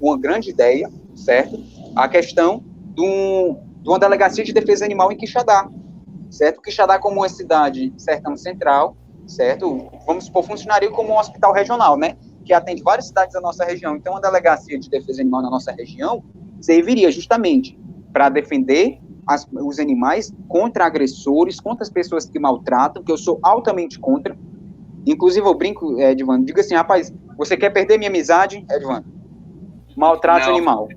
[0.00, 1.62] uma grande ideia, certo?
[1.94, 5.68] A questão de, um, de uma delegacia de defesa animal em Quixadá
[6.30, 6.60] certo?
[6.60, 9.90] Quixadá como uma cidade sertão central, certo?
[10.06, 12.16] Vamos supor, funcionaria como um hospital regional, né?
[12.44, 13.96] Que atende várias cidades da nossa região.
[13.96, 16.22] Então, a delegacia de defesa animal na nossa região
[16.60, 17.78] serviria justamente
[18.12, 23.38] para defender as, os animais contra agressores, contra as pessoas que maltratam, que eu sou
[23.42, 24.36] altamente contra.
[25.06, 29.04] Inclusive, eu brinco, Edvan, diga assim, rapaz, você quer perder minha amizade, Edvan?
[29.96, 30.88] Maltrate o animal.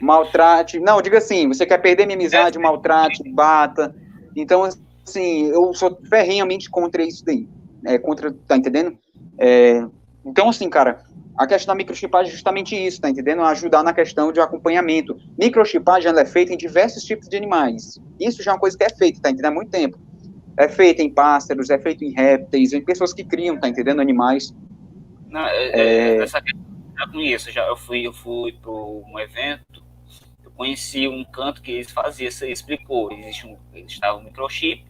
[0.00, 0.78] Maltrate.
[0.78, 3.94] Não, diga assim, você quer perder minha amizade, maltrate, bata,
[4.36, 4.68] então,
[5.06, 7.48] assim, eu sou ferrenhamente contra isso daí.
[7.84, 8.96] É, contra, tá entendendo?
[9.38, 9.84] É,
[10.24, 11.02] então, assim, cara,
[11.36, 13.42] a questão da microchipagem é justamente isso, tá entendendo?
[13.42, 15.16] Ajudar na questão de acompanhamento.
[15.38, 17.98] Microchipagem ela é feita em diversos tipos de animais.
[18.20, 19.52] Isso já é uma coisa que é feita, tá entendendo?
[19.52, 19.98] Há muito tempo.
[20.56, 24.00] É feita em pássaros, é feito em répteis, em pessoas que criam, tá entendendo?
[24.00, 24.54] Animais.
[25.28, 26.22] Não, é, é...
[26.22, 29.82] essa questão já conheço, já eu fui, eu fui para um evento,
[30.44, 34.84] eu conheci um canto que eles faziam, você explicou, existe um, estava um microchip,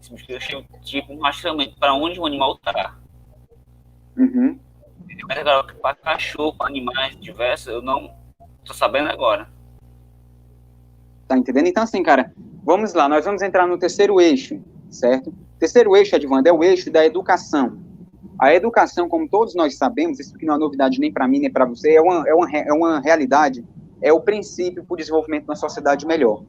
[0.00, 2.96] esse microchip tipo um rastreamento para onde o animal está.
[4.16, 4.58] Uhum.
[5.28, 8.14] Mas agora, para cachorro, para animais diversos, eu não
[8.60, 9.48] estou sabendo agora.
[11.28, 11.68] Tá entendendo?
[11.68, 12.32] Então, assim, cara,
[12.64, 14.62] vamos lá, nós vamos entrar no terceiro eixo,
[14.94, 15.32] certo?
[15.58, 17.78] Terceiro eixo, Edvando, é o eixo da educação.
[18.38, 21.50] A educação, como todos nós sabemos, isso que não é novidade nem para mim nem
[21.50, 23.64] para você, é uma, é, uma, é uma realidade,
[24.02, 26.42] é o princípio para o desenvolvimento de uma sociedade melhor.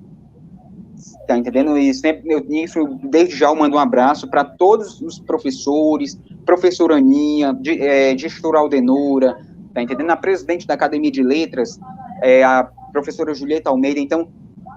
[1.28, 1.78] Tá entendendo?
[1.78, 6.96] E sempre, eu, isso, desde já eu mando um abraço para todos os professores, professora
[6.96, 9.38] Aninha, de, é, gestora Aldenora,
[9.74, 10.10] tá entendendo?
[10.12, 11.80] A presidente da Academia de Letras,
[12.22, 14.00] é, a professora Julieta Almeida.
[14.00, 14.30] Então,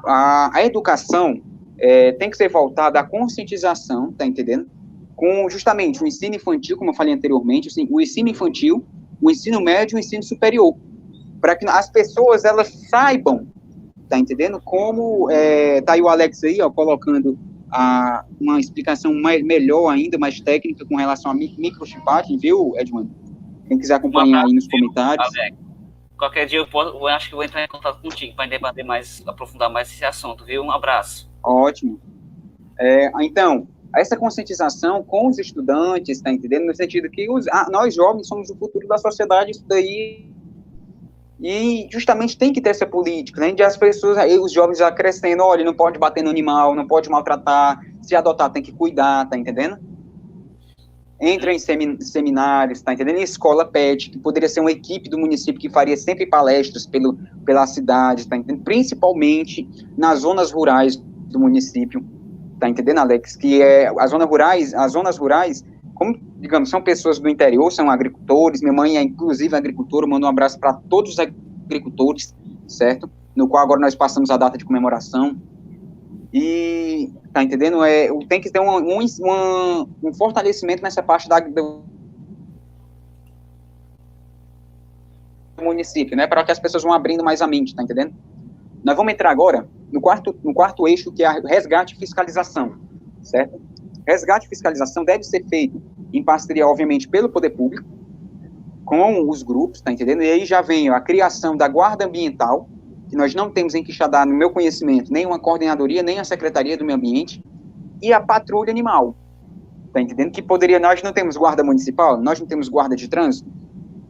[0.05, 1.41] a, a educação
[1.79, 4.69] é, tem que ser voltada à conscientização, tá entendendo?
[5.15, 8.85] Com justamente o ensino infantil, como eu falei anteriormente, assim, o ensino infantil,
[9.21, 10.77] o ensino médio e o ensino superior,
[11.41, 13.47] para que as pessoas elas saibam
[14.09, 14.61] tá entendendo?
[14.65, 17.39] Como é, tá aí o Alex aí, ó, colocando
[17.71, 23.11] a, uma explicação mais, melhor ainda, mais técnica com relação a microchipagem, viu, Edmund?
[23.69, 25.29] Quem quiser acompanhar aí nos comentários.
[25.37, 25.57] Alex.
[26.17, 29.23] Qualquer dia eu, posso, eu acho que vou entrar em contato contigo para debater mais,
[29.27, 30.63] aprofundar mais esse assunto, viu?
[30.63, 31.31] Um abraço.
[31.49, 31.99] Ótimo.
[32.79, 36.67] É, então, essa conscientização com os estudantes, tá entendendo?
[36.67, 40.29] No sentido que os, ah, nós jovens somos o futuro da sociedade, isso daí
[41.41, 43.53] e justamente tem que ter essa política, né?
[43.53, 47.09] De as pessoas, os jovens já crescendo, olha, não pode bater no animal, não pode
[47.09, 49.79] maltratar, se adotar tem que cuidar, tá entendendo?
[51.21, 53.19] Entra em seminários, tá entendendo?
[53.19, 57.17] Em escola PET, que poderia ser uma equipe do município que faria sempre palestras pelo,
[57.45, 58.65] pela cidade, tá entendendo?
[58.65, 62.05] Principalmente nas zonas rurais do município,
[62.59, 63.37] tá entendendo, Alex?
[63.37, 65.65] Que é as zonas rurais, as zonas rurais
[65.99, 70.29] como, digamos, são pessoas do interior, são agricultores, minha mãe é inclusive agricultora, mando um
[70.29, 72.33] abraço para todos os agricultores,
[72.69, 73.11] certo?
[73.35, 75.37] No qual agora nós passamos a data de comemoração.
[76.33, 77.83] E, tá entendendo?
[77.83, 81.83] É, tem que ter um, um, um, fortalecimento nessa parte da, do
[85.61, 86.29] município, né?
[86.29, 88.15] Para que as pessoas vão abrindo mais a mente, tá entendendo?
[88.85, 92.77] Nós vamos entrar agora no quarto, no quarto eixo, que é a resgate e fiscalização,
[93.23, 93.61] certo?
[94.07, 97.89] Resgate e fiscalização deve ser feito em parceria, obviamente, pelo poder público,
[98.85, 100.23] com os grupos, tá entendendo?
[100.23, 102.69] E aí já vem a criação da guarda ambiental,
[103.09, 106.77] que nós não temos em Quixadá, no meu conhecimento, nem uma coordenadoria, nem a Secretaria
[106.77, 107.43] do Meio Ambiente,
[108.01, 109.15] e a patrulha animal,
[109.93, 110.31] tá entendendo?
[110.31, 113.51] Que poderia, nós não temos guarda municipal, nós não temos guarda de trânsito,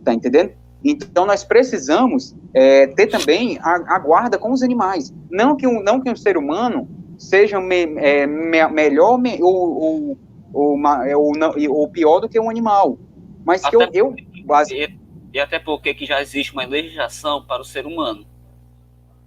[0.05, 0.53] tá entendendo?
[0.83, 5.83] Então nós precisamos é, ter também a, a, guarda com os animais, não que um,
[5.83, 6.88] não que um ser humano
[7.19, 10.19] sejam me, é, me, melhor me, ou, ou,
[10.53, 12.97] ou, é, ou, não, ou pior do que um animal.
[13.45, 14.14] Mas até que eu.
[14.14, 14.73] eu base...
[14.75, 14.99] e,
[15.35, 18.25] e, até porque que já existe uma legislação para o ser humano.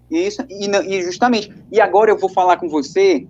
[0.10, 1.54] Isso, e, e justamente.
[1.72, 3.28] E agora eu vou falar com você,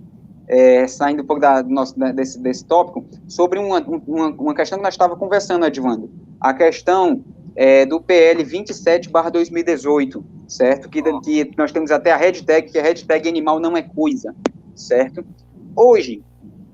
[0.48, 4.84] é, saindo um pouco da, nosso, desse, desse tópico, sobre uma, uma, uma questão que
[4.84, 6.10] nós estávamos conversando, Edvando.
[6.40, 7.24] A questão
[7.56, 10.90] é, do PL 27/2018, certo?
[10.90, 14.36] Que, que nós temos até a hashtag, que a hashtag animal não é coisa,
[14.76, 15.24] certo?
[15.76, 16.24] Hoje,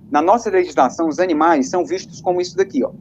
[0.10, 2.92] na nossa legislação, os animais são vistos como isso daqui, ó.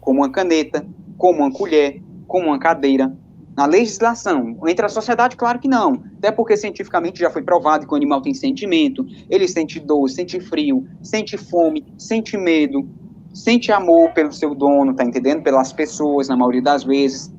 [0.00, 3.14] Como uma caneta, como uma colher, como uma cadeira.
[3.56, 6.02] Na legislação, entre a sociedade, claro que não.
[6.18, 10.40] Até porque cientificamente já foi provado que o animal tem sentimento, ele sente dor, sente
[10.40, 12.88] frio, sente fome, sente medo,
[13.32, 15.42] sente amor pelo seu dono, tá entendendo?
[15.42, 17.32] Pelas pessoas, na maioria das vezes.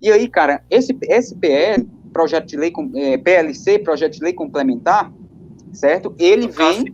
[0.00, 5.12] E aí, cara, esse, esse PL, projeto de lei, é, PLC, projeto de lei complementar,
[5.72, 6.14] certo?
[6.18, 6.84] Ele no vem,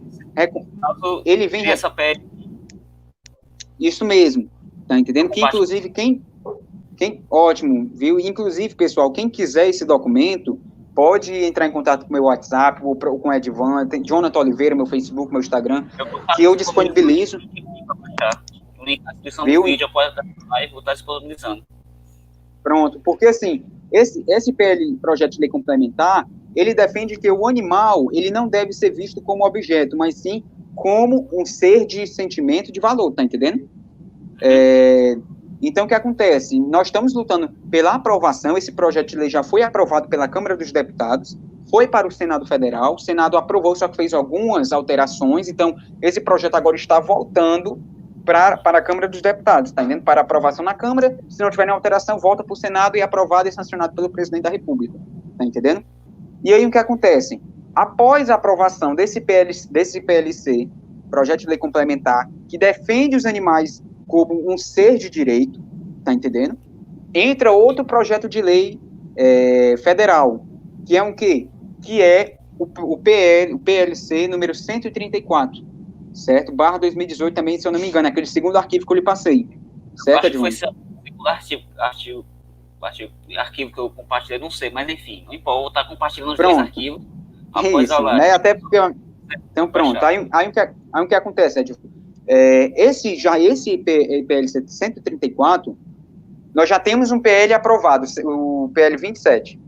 [0.81, 2.21] caso, ele vem essa PL.
[3.79, 4.51] Isso mesmo,
[4.89, 5.31] tá entendendo?
[5.31, 6.23] Que inclusive quem,
[6.97, 8.19] quem, ótimo, viu?
[8.19, 10.59] Inclusive, pessoal, quem quiser esse documento,
[10.97, 14.87] pode entrar em contato com meu WhatsApp ou com o Edvan, tem Jonathan Oliveira, meu
[14.87, 17.37] Facebook, meu Instagram, eu que eu disponibilizo.
[18.79, 21.63] O link na descrição do vídeo após a live, vou estar disponibilizando.
[22.63, 28.07] Pronto, porque assim, esse, esse PL, projeto de lei complementar, ele defende que o animal,
[28.13, 30.43] ele não deve ser visto como objeto, mas sim
[30.75, 33.69] como um ser de sentimento de valor, tá entendendo?
[34.41, 35.19] É,
[35.63, 36.59] então, o que acontece?
[36.61, 40.71] Nós estamos lutando pela aprovação, esse projeto de lei já foi aprovado pela Câmara dos
[40.71, 41.39] Deputados,
[41.71, 46.21] foi para o Senado Federal, o Senado aprovou, só que fez algumas alterações, então esse
[46.21, 47.83] projeto agora está voltando
[48.25, 50.05] pra, para a Câmara dos Deputados, tá entendendo?
[50.05, 53.03] Para aprovação na Câmara, se não tiver nenhuma alteração, volta para o Senado e é
[53.03, 54.95] aprovado e sancionado pelo presidente da República,
[55.39, 55.83] tá entendendo?
[56.45, 57.41] E aí o que acontece?
[57.75, 60.69] Após a aprovação desse, PL, desse PLC,
[61.11, 65.61] projeto de lei complementar, que defende os animais como um ser de direito,
[66.05, 66.57] tá entendendo?
[67.13, 68.81] Entra outro projeto de lei
[69.17, 70.47] é, federal,
[70.85, 71.49] que é um quê?
[71.83, 75.65] Que é o, o, PL, o PLC número 134,
[76.15, 76.53] certo?
[76.53, 79.49] Barra 2018 também, se eu não me engano, aquele segundo arquivo que eu lhe passei,
[79.97, 80.51] certo, Edmundo?
[80.51, 80.71] Foi
[81.03, 82.25] segundo artigo, artigo,
[82.81, 86.37] artigo, arquivo que eu compartilhei, não sei, mas enfim, não importa, vou estar compartilhando os
[86.37, 86.55] Pronto.
[86.55, 87.03] dois arquivos
[87.53, 88.21] após Isso, a live.
[88.21, 88.31] Né?
[88.33, 88.77] Até porque,
[89.51, 91.96] então pronto, aí, aí, o que, aí o que acontece, Edmundo?
[92.29, 95.77] É, esse, já esse PLC 134,
[96.55, 99.61] nós já temos um PL aprovado, o PL 27,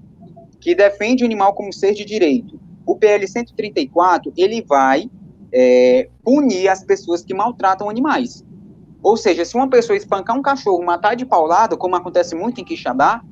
[0.61, 2.59] que defende o animal como ser de direito.
[2.85, 5.09] O PL 134, ele vai
[5.53, 8.45] é, punir as pessoas que maltratam animais.
[9.03, 12.65] Ou seja, se uma pessoa espancar um cachorro, matar de paulada, como acontece muito em
[12.65, 13.23] Quixadá,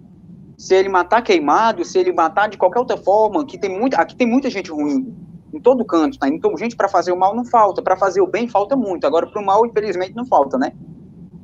[0.57, 4.17] se ele matar queimado, se ele matar de qualquer outra forma, que tem muita, aqui
[4.17, 5.15] tem muita gente ruim,
[5.57, 6.29] em todo canto, tá?
[6.29, 9.07] Então, gente para fazer o mal não falta, para fazer o bem falta muito.
[9.07, 10.73] Agora, para o mal, infelizmente, não falta, né?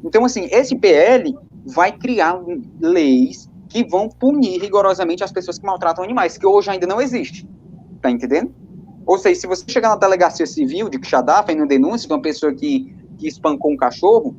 [0.05, 2.41] Então, assim, esse PL vai criar
[2.81, 7.49] leis que vão punir rigorosamente as pessoas que maltratam animais, que hoje ainda não existe.
[8.01, 8.53] Tá entendendo?
[9.07, 12.53] Ou seja, se você chegar na delegacia civil de Quixadá, fazendo denúncia de uma pessoa
[12.53, 14.37] que, que espancou um cachorro,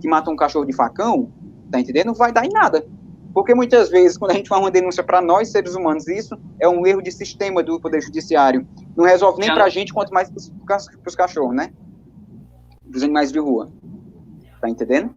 [0.00, 1.32] que matou um cachorro de facão,
[1.70, 2.06] tá entendendo?
[2.06, 2.86] Não vai dar em nada.
[3.34, 6.68] Porque muitas vezes, quando a gente faz uma denúncia para nós, seres humanos, isso é
[6.68, 8.64] um erro de sistema do Poder Judiciário.
[8.96, 11.72] Não resolve nem para a gente, quanto mais para os cachorros, né?
[12.80, 13.72] Dos animais de rua.
[14.60, 15.12] Tá entendendo?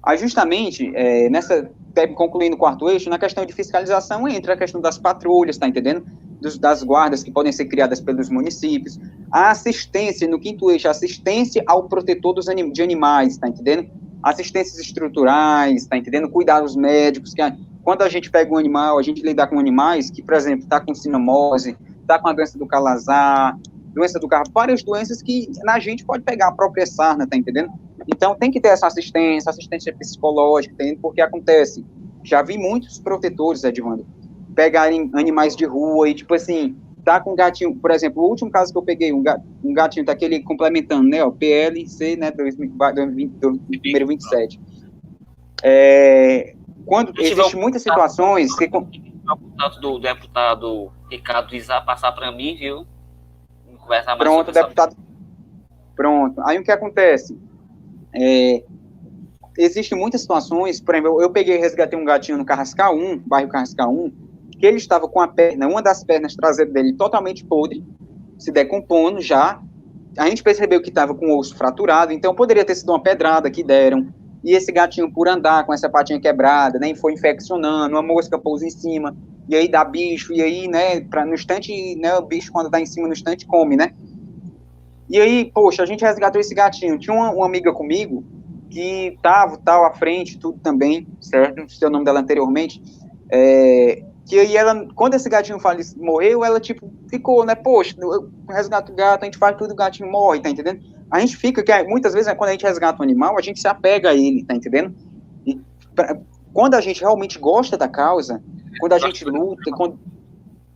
[0.00, 1.68] Aí, justamente, é, nessa,
[2.14, 6.06] concluindo o quarto eixo, na questão de fiscalização entra a questão das patrulhas, tá entendendo?
[6.40, 8.98] Dos, das guardas que podem ser criadas pelos municípios,
[9.30, 13.90] a assistência, no quinto eixo, assistência ao protetor dos anim, de animais, tá entendendo?
[14.22, 16.28] Assistências estruturais, tá entendendo?
[16.28, 20.10] Cuidados médicos, que a, quando a gente pega um animal, a gente lidar com animais
[20.10, 23.58] que, por exemplo, tá com sinomose, tá com a doença do calazar,
[23.92, 27.70] doença do carro, várias doenças que na gente pode pegar a própria sarna, tá entendendo?
[28.06, 30.84] Então tem que ter essa assistência, assistência psicológica, tá?
[31.00, 31.84] Porque acontece,
[32.22, 34.06] já vi muitos protetores, Edvando,
[34.54, 36.76] pegarem animais de rua e, tipo assim,
[37.10, 39.74] tá com um gatinho, por exemplo, o último caso que eu peguei, um, gatinho, um
[39.74, 43.32] gatinho tá aquele complementando, né, ó, PLC, né, 2020,
[43.84, 44.60] número 27.
[45.62, 46.54] É,
[46.86, 48.66] quando existem muitas situações que...
[48.66, 52.86] O contato do deputado Ricardo Izar passar para mim, viu?
[53.90, 54.96] conversar mais Pronto, deputado.
[55.96, 56.40] Pronto.
[56.46, 57.36] Aí o que acontece?
[58.14, 58.62] É,
[59.58, 63.48] existem muitas situações, por exemplo, eu peguei e resgatei um gatinho no Carrascal 1, bairro
[63.48, 64.12] Carrascal 1,
[64.60, 67.82] que ele estava com a perna, uma das pernas traseiras dele totalmente podre,
[68.38, 69.58] se decompondo já.
[70.18, 73.50] A gente percebeu que estava com o osso fraturado, então poderia ter sido uma pedrada
[73.50, 74.12] que deram.
[74.44, 78.66] E esse gatinho, por andar com essa patinha quebrada, né, foi infeccionando, uma mosca pousa
[78.66, 79.16] em cima
[79.48, 82.80] e aí dá bicho, e aí, né, pra, no instante, né, o bicho quando tá
[82.80, 83.92] em cima no instante come, né?
[85.08, 86.98] E aí, poxa, a gente resgatou esse gatinho.
[86.98, 88.22] Tinha uma, uma amiga comigo
[88.70, 91.56] que tava tal à frente, tudo também, certo?
[91.56, 92.80] Não sei o nome dela anteriormente.
[93.28, 97.56] É, que aí ela, quando esse gatinho falece, morreu, ela tipo ficou, né?
[97.56, 100.80] Poxa, eu resgato o gato, a gente faz tudo, o gatinho morre, tá entendendo?
[101.10, 103.58] A gente fica, que muitas vezes, né, quando a gente resgata um animal, a gente
[103.58, 104.94] se apega a ele, tá entendendo?
[105.44, 105.60] E
[105.96, 106.16] pra,
[106.52, 108.40] quando a gente realmente gosta da causa,
[108.78, 109.98] quando a gente luta, quando,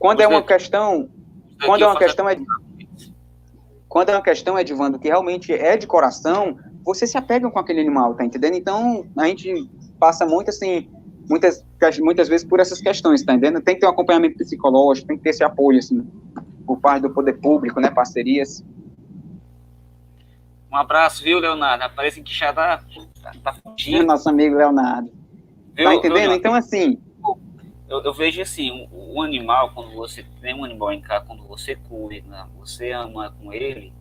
[0.01, 1.09] quando é uma questão,
[1.65, 2.37] quando é uma questão é
[3.89, 7.81] quando é uma questão, Edvando, que realmente é de coração, você se apega com aquele
[7.81, 8.57] animal, tá entendendo?
[8.57, 10.91] Então, a gente passa muito assim,
[11.29, 11.65] muitas,
[12.01, 13.63] muitas vezes por essas questões, tá entendendo?
[13.63, 16.07] Tem que ter um acompanhamento psicológico, tem que ter esse apoio, assim,
[16.67, 18.65] por parte do poder público, né, parcerias.
[20.71, 21.85] Um abraço, viu, Leonardo?
[21.85, 22.83] Aparece em Quixadá,
[23.23, 24.05] tá, tá fugindo.
[24.05, 25.11] Nosso amigo Leonardo.
[25.75, 26.15] Viu, tá entendendo?
[26.15, 26.39] Leonardo?
[26.39, 26.99] Então, assim,
[27.89, 31.47] eu, eu, vejo assim, um, um, animal, quando você tem um animal em casa, quando
[31.47, 33.93] você cuida, você ama com ele,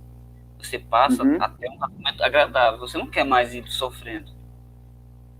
[0.58, 1.38] você passa uhum.
[1.40, 2.80] até um momento agradável.
[2.80, 4.32] Você não quer mais ir sofrendo.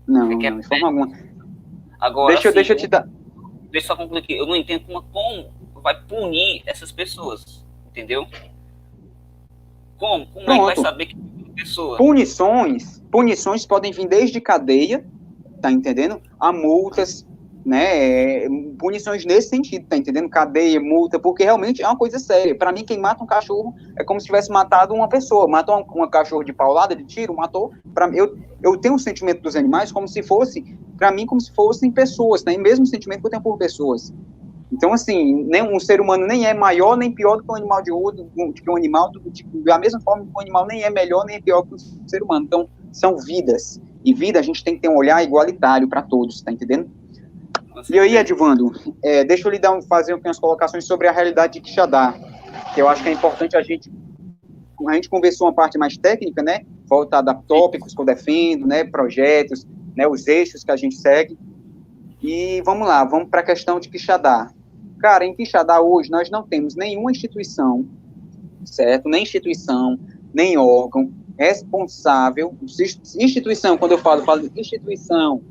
[0.06, 1.33] Não, você não, de forma alguma.
[2.04, 3.08] Agora, deixa, assim, deixa eu te dar.
[3.70, 4.34] Deixa eu só concluir aqui.
[4.34, 5.02] Eu não entendo como,
[5.72, 7.64] como vai punir essas pessoas.
[7.88, 8.26] Entendeu?
[9.96, 10.26] Como?
[10.26, 11.16] Como é que vai saber que
[11.56, 11.96] pessoa?
[11.96, 15.02] Punições, punições podem vir desde cadeia,
[15.62, 16.20] tá entendendo?
[16.38, 17.26] A multas,
[17.64, 18.46] né,
[18.78, 20.28] punições nesse sentido, tá entendendo?
[20.28, 22.54] Cadeia, multa, porque realmente é uma coisa séria.
[22.54, 25.48] Para mim, quem mata um cachorro é como se tivesse matado uma pessoa.
[25.48, 27.72] Matou uma, cachorro de paulada, de tiro, matou.
[27.94, 30.62] Para eu, eu tenho um sentimento dos animais como se fosse,
[30.98, 32.54] para mim, como se fossem pessoas, né?
[32.54, 34.12] O mesmo sentimento que eu tenho por pessoas.
[34.70, 37.82] Então, assim, nem, um ser humano nem é maior nem pior do que um animal
[37.82, 39.22] de outro, do que um animal, do,
[39.62, 42.22] da mesma forma que um animal nem é melhor nem é pior que um ser
[42.22, 42.44] humano.
[42.44, 43.80] Então, são vidas.
[44.04, 46.90] E vida a gente tem que ter um olhar igualitário para todos, tá entendendo?
[47.90, 48.72] E aí, Edvando,
[49.02, 52.14] é, deixa eu lhe dar, fazer umas colocações sobre a realidade de Quixadá,
[52.72, 53.90] que eu acho que é importante a gente.
[54.88, 56.60] A gente conversou uma parte mais técnica, né?
[56.86, 58.84] Voltada a tópicos que eu defendo, né?
[58.84, 59.66] Projetos,
[59.96, 60.06] né?
[60.06, 61.38] Os eixos que a gente segue.
[62.22, 64.50] E vamos lá, vamos para a questão de Quixadá.
[64.98, 67.86] Cara, em Quixadá hoje nós não temos nenhuma instituição,
[68.64, 69.08] certo?
[69.08, 69.98] Nem instituição,
[70.32, 72.54] nem órgão responsável,
[73.18, 75.42] instituição, quando eu falo, eu falo instituição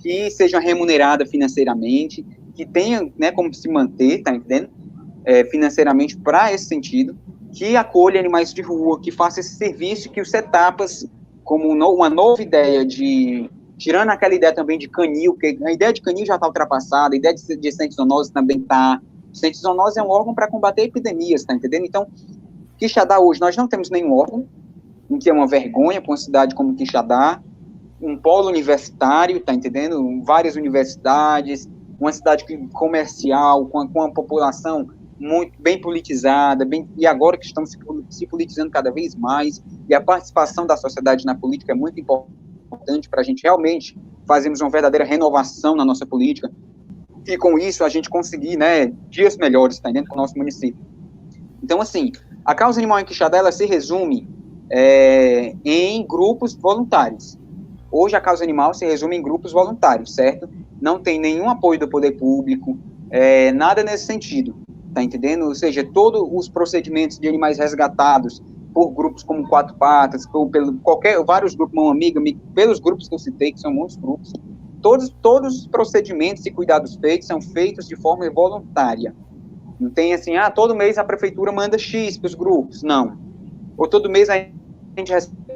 [0.00, 2.24] que seja remunerada financeiramente,
[2.54, 4.70] que tenha, né, como se manter, tá entendendo?
[5.24, 7.16] É, financeiramente para esse sentido,
[7.52, 11.06] que acolha animais de rua, que faça esse serviço, que os etapas,
[11.44, 16.02] como uma nova ideia de tirando aquela ideia também de canil, que a ideia de
[16.02, 19.00] canil já está ultrapassada, a ideia de, de centizonose também está.
[19.32, 21.86] Centizonose é um órgão para combater epidemias, tá entendendo?
[21.86, 22.06] Então,
[22.76, 24.46] Quixadá hoje, nós não temos nenhum órgão,
[25.08, 27.42] o que é uma vergonha para uma cidade como Quixadá,
[28.00, 30.22] um polo universitário, tá entendendo?
[30.24, 34.88] Várias universidades, uma cidade comercial, com, com uma população
[35.18, 37.78] muito bem politizada, bem, e agora que estamos se,
[38.08, 43.08] se politizando cada vez mais, e a participação da sociedade na política é muito importante
[43.08, 46.50] para a gente realmente fazermos uma verdadeira renovação na nossa política
[47.26, 50.80] e com isso a gente conseguir, né, dias melhores, tá dentro do nosso município.
[51.62, 52.12] Então, assim,
[52.44, 54.26] a causa animal em Quixadá, ela se resume
[54.70, 57.38] é, em grupos voluntários.
[57.92, 60.48] Hoje a causa animal se resume em grupos voluntários, certo?
[60.80, 62.78] Não tem nenhum apoio do poder público,
[63.10, 64.54] é, nada nesse sentido,
[64.94, 65.46] tá entendendo?
[65.46, 68.40] Ou seja, todos os procedimentos de animais resgatados
[68.72, 72.20] por grupos como Quatro Patas, por, pelo, qualquer, vários grupos, Mão Amiga,
[72.54, 74.32] pelos grupos que eu citei, que são muitos grupos,
[74.80, 79.14] todos, todos os procedimentos e cuidados feitos são feitos de forma voluntária.
[79.80, 82.82] Não tem assim, ah, todo mês a prefeitura manda X para os grupos.
[82.82, 83.18] Não.
[83.76, 85.49] Ou todo mês a gente recebe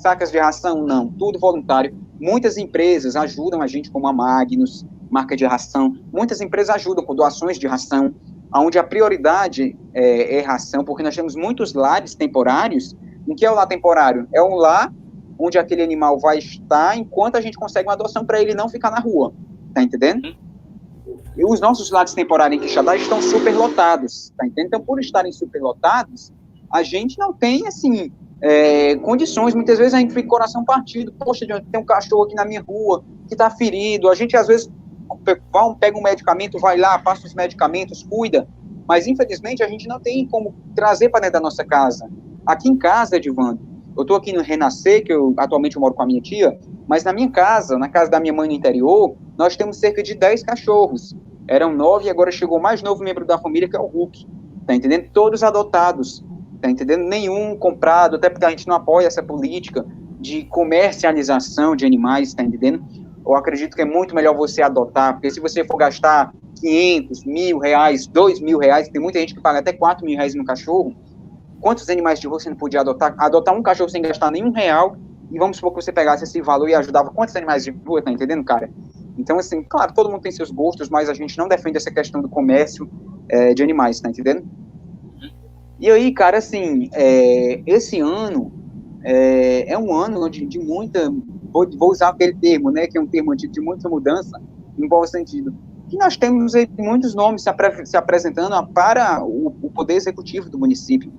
[0.00, 0.84] sacas de ração.
[0.84, 1.08] Não.
[1.08, 1.96] Tudo voluntário.
[2.18, 5.96] Muitas empresas ajudam a gente, como a Magnus, marca de ração.
[6.12, 8.14] Muitas empresas ajudam com doações de ração
[8.54, 12.96] onde a prioridade é, é ração, porque nós temos muitos lares temporários.
[13.26, 14.26] O que é o lar temporário?
[14.32, 14.92] É um lar
[15.38, 18.90] onde aquele animal vai estar enquanto a gente consegue uma adoção para ele não ficar
[18.90, 19.32] na rua.
[19.72, 20.34] Tá entendendo?
[21.36, 24.66] E os nossos lares temporários em Quixadá estão superlotados, tá entendendo?
[24.66, 26.32] Então, por estarem superlotados,
[26.72, 28.12] a gente não tem, assim,
[28.42, 29.54] é, condições.
[29.54, 31.12] Muitas vezes a gente fica com o coração partido.
[31.12, 34.08] Poxa, tem um cachorro aqui na minha rua que está ferido.
[34.08, 34.70] A gente, às vezes,
[35.78, 38.48] pega um medicamento, vai lá, passa os medicamentos, cuida.
[38.86, 42.08] Mas, infelizmente, a gente não tem como trazer para dentro da nossa casa.
[42.44, 43.60] Aqui em casa, Edvando,
[43.96, 47.04] eu estou aqui no Renascer, que eu atualmente eu moro com a minha tia, mas
[47.04, 50.42] na minha casa, na casa da minha mãe no interior, nós temos cerca de 10
[50.42, 51.14] cachorros.
[51.46, 54.26] Eram nove e agora chegou mais novo membro da família, que é o Hulk.
[54.66, 55.08] Tá entendendo?
[55.12, 56.24] Todos adotados.
[56.60, 57.04] Tá entendendo?
[57.04, 59.86] Nenhum comprado, até porque a gente não apoia essa política
[60.20, 62.84] de comercialização de animais, tá entendendo?
[63.26, 67.58] eu acredito que é muito melhor você adotar, porque se você for gastar 500, mil
[67.58, 70.94] reais, dois mil reais, tem muita gente que paga até 4 mil reais no cachorro,
[71.60, 73.14] quantos animais de rua você não podia adotar?
[73.18, 74.96] Adotar um cachorro sem gastar nenhum real,
[75.30, 78.10] e vamos supor que você pegasse esse valor e ajudava quantos animais de rua, tá
[78.10, 78.68] entendendo, cara?
[79.16, 82.20] Então, assim, claro, todo mundo tem seus gostos, mas a gente não defende essa questão
[82.20, 82.90] do comércio
[83.28, 84.44] é, de animais, tá entendendo?
[85.80, 88.52] E aí, cara, assim, é, esse ano
[89.02, 91.10] é, é um ano de, de muita
[91.52, 94.40] vou, vou usar aquele termo, né, que é um termo antigo de muita mudança,
[94.78, 95.54] em bom sentido,
[95.88, 100.58] que nós temos muitos nomes se, apre se apresentando para o, o, poder executivo do
[100.58, 101.12] município,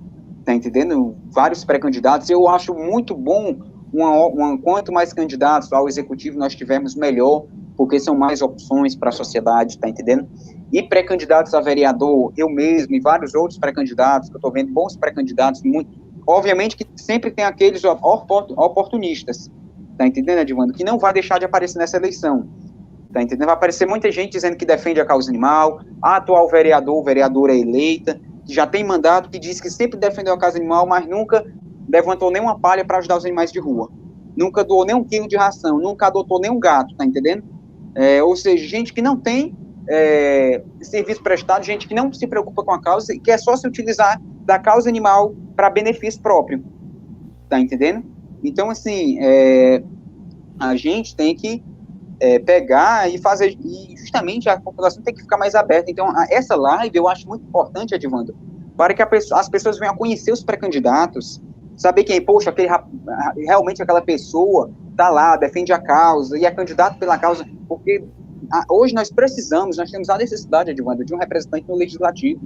[0.44, 1.14] tá entendendo?
[1.30, 3.56] Vários pré-candidatos, eu acho muito bom,
[3.92, 7.44] uma, uma, quanto mais candidatos ao executivo nós tivermos, melhor,
[7.76, 10.26] porque são mais opções para a sociedade, tá entendendo?
[10.72, 14.96] E pré-candidatos a vereador, eu mesmo e vários outros pré-candidatos, que eu estou vendo bons
[14.96, 15.90] pré-candidatos, muito,
[16.26, 19.50] obviamente que sempre tem aqueles oportunistas,
[19.96, 20.72] Tá entendendo, Edvando?
[20.72, 22.48] Que não vai deixar de aparecer nessa eleição.
[23.12, 23.46] Tá entendendo?
[23.46, 28.20] Vai aparecer muita gente dizendo que defende a causa animal, a atual vereador, vereadora eleita,
[28.44, 31.44] que já tem mandato, que diz que sempre defendeu a causa animal, mas nunca
[31.88, 33.90] levantou nenhuma palha para ajudar os animais de rua.
[34.34, 37.44] Nunca doou nem um quilo de ração, nunca adotou nem um gato, tá entendendo?
[37.94, 39.54] É, ou seja, gente que não tem
[39.88, 43.56] é, serviço prestado, gente que não se preocupa com a causa e que é só
[43.56, 46.64] se utilizar da causa animal para benefício próprio.
[47.48, 48.04] Tá entendendo?
[48.42, 49.82] Então, assim, é,
[50.58, 51.62] a gente tem que
[52.20, 55.90] é, pegar e fazer, e justamente a população tem que ficar mais aberta.
[55.90, 58.34] Então, a, essa live eu acho muito importante, Advando,
[58.76, 61.42] para que pessoa, as pessoas venham a conhecer os pré-candidatos,
[61.76, 62.68] saber quem, poxa, aquele,
[63.36, 68.04] realmente aquela pessoa está lá, defende a causa e é candidato pela causa, porque
[68.68, 72.40] hoje nós precisamos, nós temos a necessidade, Edwanda, de um representante no legislativo.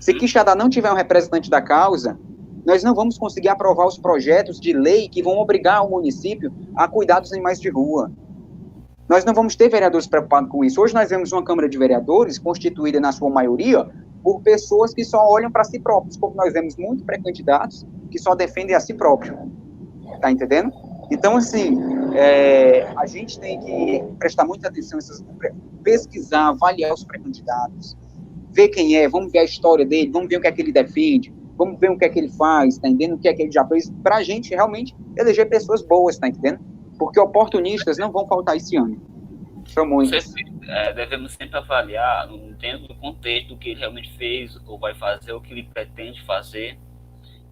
[0.00, 2.18] Se Quixadá não tiver um representante da causa,
[2.64, 6.88] nós não vamos conseguir aprovar os projetos de lei que vão obrigar o município a
[6.88, 8.10] cuidar dos animais de rua.
[9.08, 10.80] Nós não vamos ter vereadores preocupados com isso.
[10.80, 13.88] Hoje nós vemos uma Câmara de Vereadores constituída, na sua maioria,
[14.22, 18.34] por pessoas que só olham para si próprios, como nós vemos muitos pré-candidatos que só
[18.34, 19.38] defendem a si próprio.
[20.20, 20.72] Tá entendendo?
[21.10, 21.76] Então, assim,
[22.14, 24.98] é, a gente tem que prestar muita atenção,
[25.82, 27.96] pesquisar, avaliar os pré-candidatos,
[28.52, 30.72] ver quem é, vamos ver a história dele, vamos ver o que é que ele
[30.72, 33.14] defende, vamos ver o que é que ele faz, tá entendendo?
[33.14, 36.26] O que é que ele já fez, para a gente realmente eleger pessoas boas, tá
[36.28, 36.60] entendendo?
[36.98, 39.00] Porque oportunistas não vão faltar esse ano.
[39.66, 40.34] São muitos.
[40.68, 42.28] É, devemos sempre avaliar
[42.58, 46.24] dentro do contexto do que ele realmente fez ou vai fazer, o que ele pretende
[46.24, 46.78] fazer,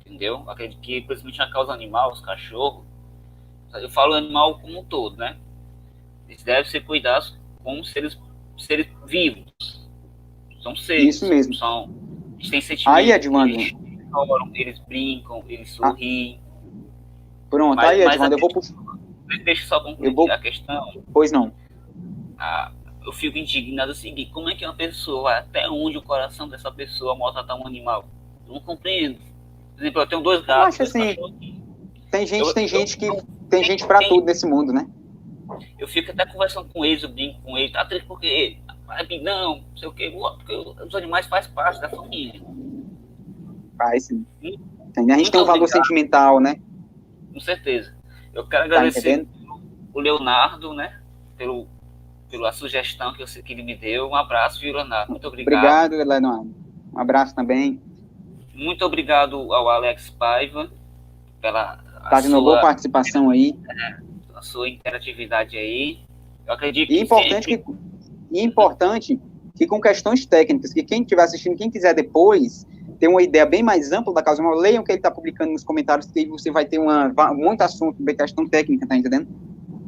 [0.00, 0.48] entendeu?
[0.48, 2.84] Acredito que, principalmente na causa animal, os cachorros,
[3.82, 5.36] eu falo animal como um todo, né?
[6.28, 8.18] Eles devem ser cuidados como seres,
[8.58, 9.52] seres vivos.
[10.62, 11.16] São seres.
[11.16, 11.54] Isso mesmo.
[11.54, 11.94] São,
[12.38, 12.98] eles têm sentimentos.
[12.98, 13.54] Aí, Edmando.
[13.54, 13.74] Eles
[14.10, 15.88] choram, eles brincam, eles ah.
[15.88, 16.40] sorriem.
[16.40, 16.74] Ah.
[17.50, 18.50] Pronto, mas, aí, Edmando, eu vou...
[19.44, 20.30] Deixa eu só concluir vou...
[20.30, 21.02] a questão.
[21.12, 21.52] Pois não.
[22.38, 22.72] Ah,
[23.04, 26.70] eu fico indignado o seguinte, como é que uma pessoa, até onde o coração dessa
[26.70, 28.04] pessoa maltratar um animal?
[28.46, 29.18] Eu não compreendo.
[29.74, 30.78] Por exemplo, eu tenho dois gatos.
[30.78, 31.16] Eu acho assim,
[32.10, 33.06] tem gente, eu, tem eu, gente que
[33.54, 34.86] tem gente para tudo nesse mundo, né?
[35.78, 38.58] Eu fico até conversando com eles, eu brinco com eles, tá triste porque
[39.22, 42.40] não, não sei o que, porque os animais fazem parte da família.
[43.76, 44.26] Faz sim.
[44.42, 44.56] Hum?
[44.96, 46.56] A gente tem um valor sentimental, né?
[47.32, 47.94] Com certeza.
[48.32, 49.26] Eu quero tá agradecer
[49.92, 51.00] o Leonardo, né?
[51.36, 51.66] Pelo,
[52.30, 54.08] pela sugestão que, eu, que ele me deu.
[54.08, 55.10] Um abraço, viu, Leonardo?
[55.10, 55.86] Muito obrigado.
[55.86, 56.54] Obrigado, Leonardo.
[56.92, 57.80] Um abraço também.
[58.52, 60.70] Muito obrigado ao Alex Paiva
[61.40, 63.56] pela Tá de boa participação aí.
[63.68, 63.96] É,
[64.34, 66.00] a sua interatividade aí.
[66.46, 66.94] Eu acredito que.
[66.94, 67.64] E importante, sempre...
[68.30, 69.20] que, importante
[69.56, 72.66] que com questões técnicas, que quem estiver assistindo, quem quiser depois,
[72.98, 75.62] ter uma ideia bem mais ampla da causa leiam o que ele está publicando nos
[75.62, 79.28] comentários, que você vai ter uma, muito assunto de questão técnica, tá entendendo?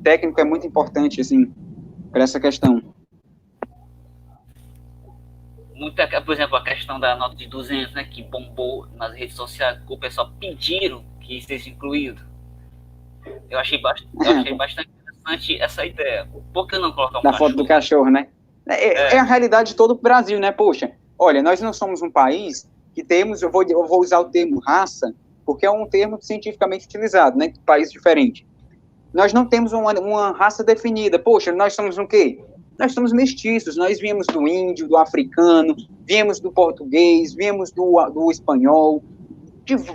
[0.02, 1.52] Técnico é muito importante, assim,
[2.12, 2.94] para essa questão.
[5.74, 9.78] Muita, por exemplo, a questão da nota de 200, né, que bombou nas redes sociais,
[9.86, 12.22] o pessoal pediram que seja incluído.
[13.50, 16.28] Eu achei, bastante, eu achei bastante interessante essa ideia.
[16.52, 18.28] Por que não colocar um Da foto do cachorro, né?
[18.68, 19.14] É, é.
[19.14, 20.52] é, a realidade de todo o Brasil, né?
[20.52, 24.26] Poxa, olha, nós não somos um país que temos, eu vou, eu vou usar o
[24.26, 25.14] termo raça,
[25.44, 27.52] porque é um termo cientificamente utilizado, né?
[27.64, 28.46] País diferente.
[29.12, 31.18] Nós não temos uma, uma raça definida.
[31.18, 32.40] Poxa, nós somos um quê?
[32.78, 35.74] Nós somos mestiços, nós viemos do índio, do africano,
[36.04, 39.02] viemos do português, viemos do, do espanhol,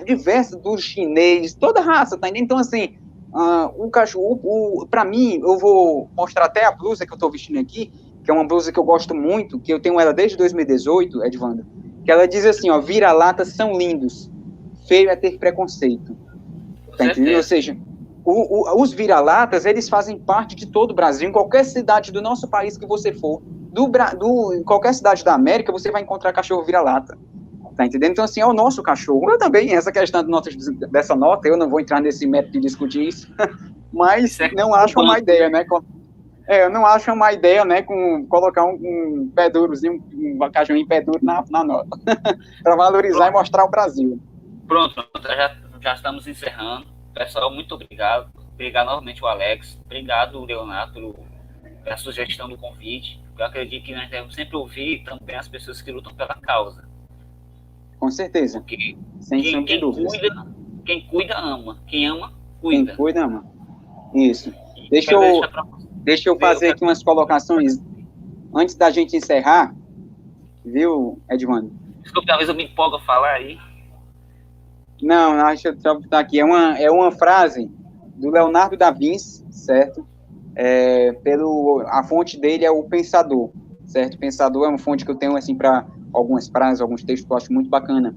[0.06, 2.46] diversos do chinês, toda raça, tá entendendo?
[2.46, 2.96] Então, assim,
[3.34, 7.30] uh, o cachorro, o, para mim, eu vou mostrar até a blusa que eu tô
[7.30, 7.92] vestindo aqui,
[8.24, 11.66] que é uma blusa que eu gosto muito, que eu tenho ela desde 2018, Edvanda,
[12.04, 14.30] que ela diz assim, ó, vira-latas são lindos,
[14.88, 16.16] feio é ter preconceito.
[16.98, 17.38] Tá entendendo?
[17.38, 17.78] Ou seja,
[18.24, 22.22] o, o, os vira-latas, eles fazem parte de todo o Brasil, em qualquer cidade do
[22.22, 23.42] nosso país que você for,
[23.72, 27.18] do, do, em qualquer cidade da América, você vai encontrar cachorro vira-lata.
[27.76, 28.12] Tá entendendo?
[28.12, 29.32] Então, assim, é o nosso cachorro.
[29.32, 30.24] Eu também, essa questão
[30.92, 33.34] dessa nota, eu não vou entrar nesse método de discutir isso,
[33.92, 35.66] mas não acho uma ideia, né?
[36.48, 40.88] É, eu não acho uma ideia, né, com colocar um, um pé durozinho, um cachorrinho
[40.88, 41.90] pé duro na, na nota,
[42.62, 43.30] para valorizar Pronto.
[43.30, 44.20] e mostrar o Brasil.
[44.68, 46.88] Pronto, já, já estamos encerrando.
[47.14, 48.30] Pessoal, muito obrigado.
[48.54, 49.80] Obrigado novamente o Alex.
[49.86, 51.16] Obrigado, Leonardo,
[51.84, 53.22] pela sugestão do convite.
[53.38, 56.88] Eu acredito que nós devemos sempre ouvir também as pessoas que lutam pela causa.
[58.02, 58.60] Com certeza.
[58.60, 60.48] Porque Sem quem, quem cuida,
[60.84, 61.78] quem cuida, ama.
[61.86, 62.86] Quem ama, cuida.
[62.88, 63.46] Quem cuida, ama.
[64.16, 64.52] Isso.
[64.90, 65.42] Deixa eu,
[65.98, 67.80] deixa eu fazer aqui umas colocações
[68.56, 69.76] antes da gente encerrar.
[70.66, 71.72] Viu, Edmando?
[72.02, 73.60] Desculpa, talvez eu me empolgo a falar aí.
[75.00, 76.40] Não, acho que eu tá aqui.
[76.40, 77.70] É uma, é uma frase
[78.16, 80.08] do Leonardo da Vinci, certo?
[80.56, 83.52] É, pelo, a fonte dele é o Pensador,
[83.86, 84.18] certo?
[84.18, 87.38] Pensador é uma fonte que eu tenho assim para algumas frases, alguns textos que eu
[87.38, 88.16] acho muito bacana.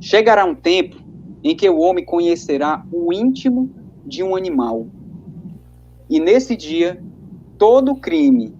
[0.00, 0.96] Chegará um tempo
[1.42, 3.70] em que o homem conhecerá o íntimo
[4.04, 4.86] de um animal.
[6.08, 7.02] E nesse dia,
[7.58, 8.54] todo crime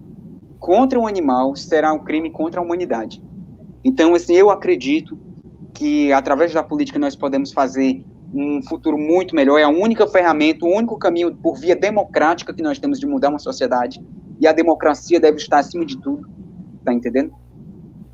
[0.59, 3.21] contra um animal será um crime contra a humanidade.
[3.83, 5.17] Então, assim, eu acredito
[5.73, 9.59] que através da política nós podemos fazer um futuro muito melhor.
[9.59, 13.29] É a única ferramenta, o único caminho por via democrática que nós temos de mudar
[13.29, 14.03] uma sociedade.
[14.39, 16.27] E a democracia deve estar acima de tudo.
[16.83, 17.33] Tá entendendo?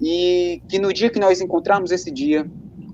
[0.02, 2.50] E que no dia que nós encontrarmos esse dia,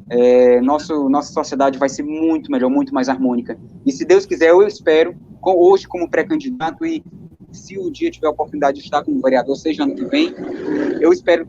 [0.09, 3.59] é, nosso, nossa sociedade vai ser muito melhor, muito mais harmônica.
[3.85, 7.03] E se Deus quiser, eu espero, com, hoje como pré-candidato e
[7.51, 10.33] se o dia tiver a oportunidade de estar como vereador, seja ano que vem,
[10.99, 11.47] eu espero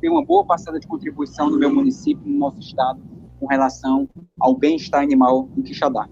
[0.00, 3.00] ter uma boa passada de contribuição no meu município, no nosso estado,
[3.38, 4.08] com relação
[4.40, 6.08] ao bem-estar animal em Quixadá.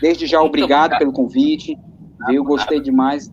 [0.00, 1.78] Desde já, obrigado, pelo convite,
[2.28, 3.32] eu gostei demais.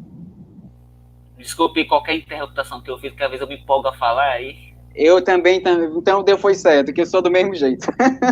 [1.43, 4.73] Desculpe qualquer interrupção que eu fiz, que às vezes eu me empolgo a falar aí.
[4.95, 5.61] Eu também,
[5.95, 7.87] então deu foi certo, que eu sou do mesmo jeito.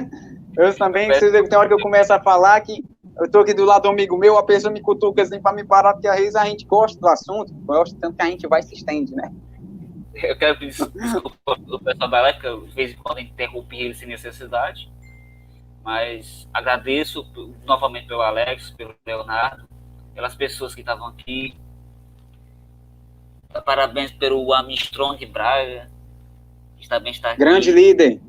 [0.57, 2.83] eu também, tem hora que eu começo a falar que
[3.19, 5.63] eu tô aqui do lado do amigo meu, a pessoa me cutuca assim para me
[5.63, 8.63] parar, porque às vezes a gente gosta do assunto, gosta tanto que a gente vai
[8.63, 9.31] se estende, né?
[10.15, 13.77] Eu quero pedir desculpa o pessoal da live, que eu, de vez em quando interrompi
[13.77, 14.91] ele sem necessidade.
[15.83, 17.25] Mas agradeço
[17.65, 19.67] novamente pelo Alex, pelo Leonardo,
[20.13, 21.55] pelas pessoas que estavam aqui.
[23.65, 25.89] Parabéns pelo Armstrong Braga,
[26.77, 26.97] que está
[27.31, 27.39] aqui.
[27.39, 28.21] Grande líder.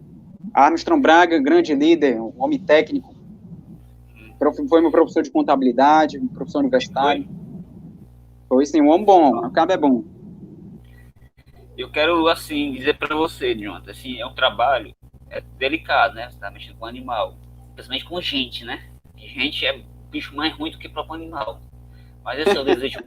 [0.53, 3.15] Armstrong Braga, grande líder, um homem técnico.
[4.69, 7.29] Foi meu professor de contabilidade, professor universitário.
[8.49, 10.05] Foi sim, um homem bom, o cabo é bom.
[11.79, 14.95] Eu quero, assim, dizer para você, Jonathan, assim, é um trabalho
[15.31, 16.29] é delicado, né?
[16.29, 17.37] Você tá mexendo com animal,
[17.75, 18.83] principalmente com gente, né?
[19.17, 21.61] gente é bicho mais ruim do que próprio animal.
[22.25, 23.01] Mas esse eu desejo,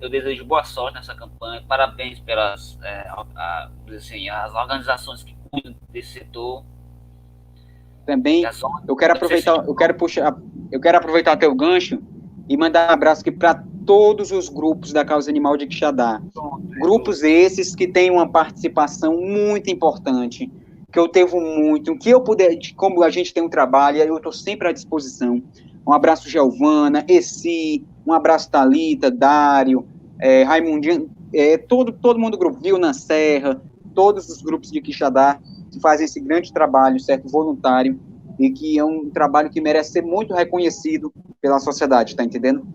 [0.00, 1.62] eu desejo boa sorte nessa campanha.
[1.66, 6.64] Parabéns pelas é, a, assim, as organizações que cuidam desse setor
[8.08, 8.42] também
[8.88, 10.34] eu quero aproveitar, eu quero puxar,
[10.72, 12.02] eu quero aproveitar teu gancho
[12.48, 16.18] e mandar um abraço aqui para todos os grupos da causa animal de Quixadá.
[16.80, 20.50] Grupos esses que têm uma participação muito importante,
[20.90, 24.32] que eu devo muito, que eu puder, como a gente tem um trabalho, eu estou
[24.32, 25.42] sempre à disposição.
[25.88, 29.86] Um abraço, Giovana, Essi, um abraço, Talita, Dário,
[30.20, 33.58] é, Raimundinho, é, todo, todo mundo do grupo, Viu na Serra,
[33.94, 35.40] todos os grupos de Quixadá,
[35.72, 37.98] que fazem esse grande trabalho, certo, voluntário,
[38.38, 41.10] e que é um trabalho que merece ser muito reconhecido
[41.40, 42.66] pela sociedade, tá entendendo?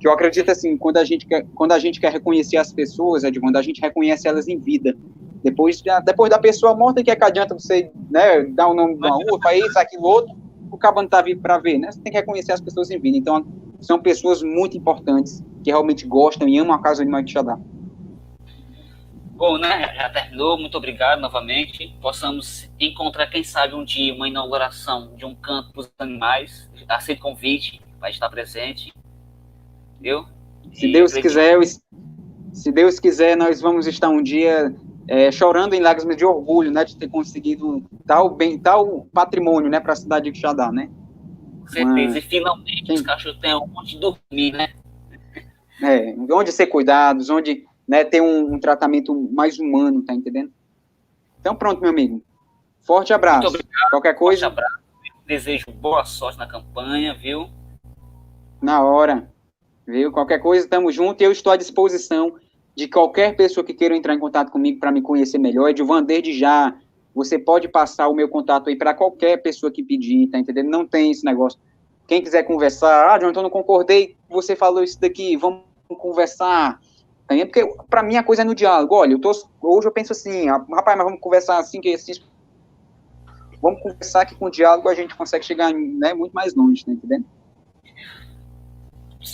[0.00, 3.24] Que eu acredito assim, quando a gente quer, quando a gente quer reconhecer as pessoas,
[3.24, 4.96] Edmundo, a gente reconhece elas em vida.
[5.42, 9.00] Depois, depois da pessoa morta, que é que adianta você né, dar o nome de
[9.00, 10.34] uma rua, para isso, aquilo, outro,
[10.74, 11.92] o cabo não tá vivo para ver, né?
[11.92, 13.16] Você tem que reconhecer as pessoas em vida.
[13.16, 13.46] Então,
[13.80, 17.56] são pessoas muito importantes, que realmente gostam e amam a Casa Animal de Xadá.
[19.36, 19.94] Bom, né?
[19.94, 20.58] Já terminou.
[20.58, 21.96] Muito obrigado novamente.
[22.02, 26.68] Possamos encontrar, quem sabe, um dia uma inauguração de um campo para os animais.
[26.88, 28.92] Aceito convite, vai estar presente.
[30.00, 30.26] Viu?
[30.72, 31.56] Se e Deus quiser,
[32.52, 34.74] se Deus quiser, nós vamos estar um dia
[35.06, 39.80] é, chorando em lágrimas de orgulho, né, de ter conseguido tal bem, tal patrimônio, né,
[39.80, 40.90] para a cidade de Xadá, né?
[41.60, 42.18] Com certeza.
[42.18, 44.72] E finalmente os cachorros têm onde dormir, né?
[45.82, 50.52] É, onde ser cuidados, onde né, ter um, um, tratamento mais humano, tá entendendo?
[51.40, 52.22] Então pronto, meu amigo.
[52.80, 53.48] Forte abraço.
[53.48, 53.90] Obrigado.
[53.90, 54.46] Qualquer coisa.
[54.46, 54.84] Forte abraço.
[55.26, 57.48] Desejo boa sorte na campanha, viu?
[58.60, 59.30] Na hora.
[59.86, 60.12] Viu?
[60.12, 62.36] Qualquer coisa, estamos juntos e eu estou à disposição
[62.74, 65.68] de qualquer pessoa que queira entrar em contato comigo para me conhecer melhor.
[65.68, 66.76] Edvan, desde já,
[67.14, 70.68] você pode passar o meu contato aí para qualquer pessoa que pedir, tá entendendo?
[70.68, 71.58] Não tem esse negócio.
[72.06, 75.62] Quem quiser conversar, ah, Jonathan, não concordei, você falou isso daqui, vamos
[75.98, 76.78] conversar
[77.26, 78.94] porque, para mim, a coisa é no diálogo.
[78.94, 79.30] Olha, eu tô,
[79.62, 82.12] hoje eu penso assim, ah, rapaz, mas vamos conversar assim, que assim.
[83.62, 86.92] Vamos conversar que com o diálogo a gente consegue chegar né, muito mais longe, tá
[86.92, 87.24] entendendo?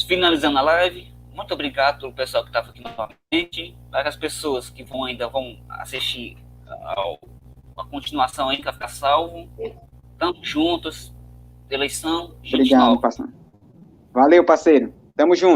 [0.06, 1.09] Finalizando a live,
[1.40, 3.76] muito obrigado pelo pessoal que estava aqui novamente.
[3.90, 6.36] Para as pessoas que vão ainda vão assistir
[6.66, 7.18] ao,
[7.76, 9.48] a continuação aí, que ficar salvo.
[10.12, 11.14] Estamos juntos.
[11.68, 12.36] Eleição.
[12.46, 13.32] Obrigado, parceiro.
[14.12, 14.92] Valeu, parceiro.
[15.16, 15.48] Tamo junto.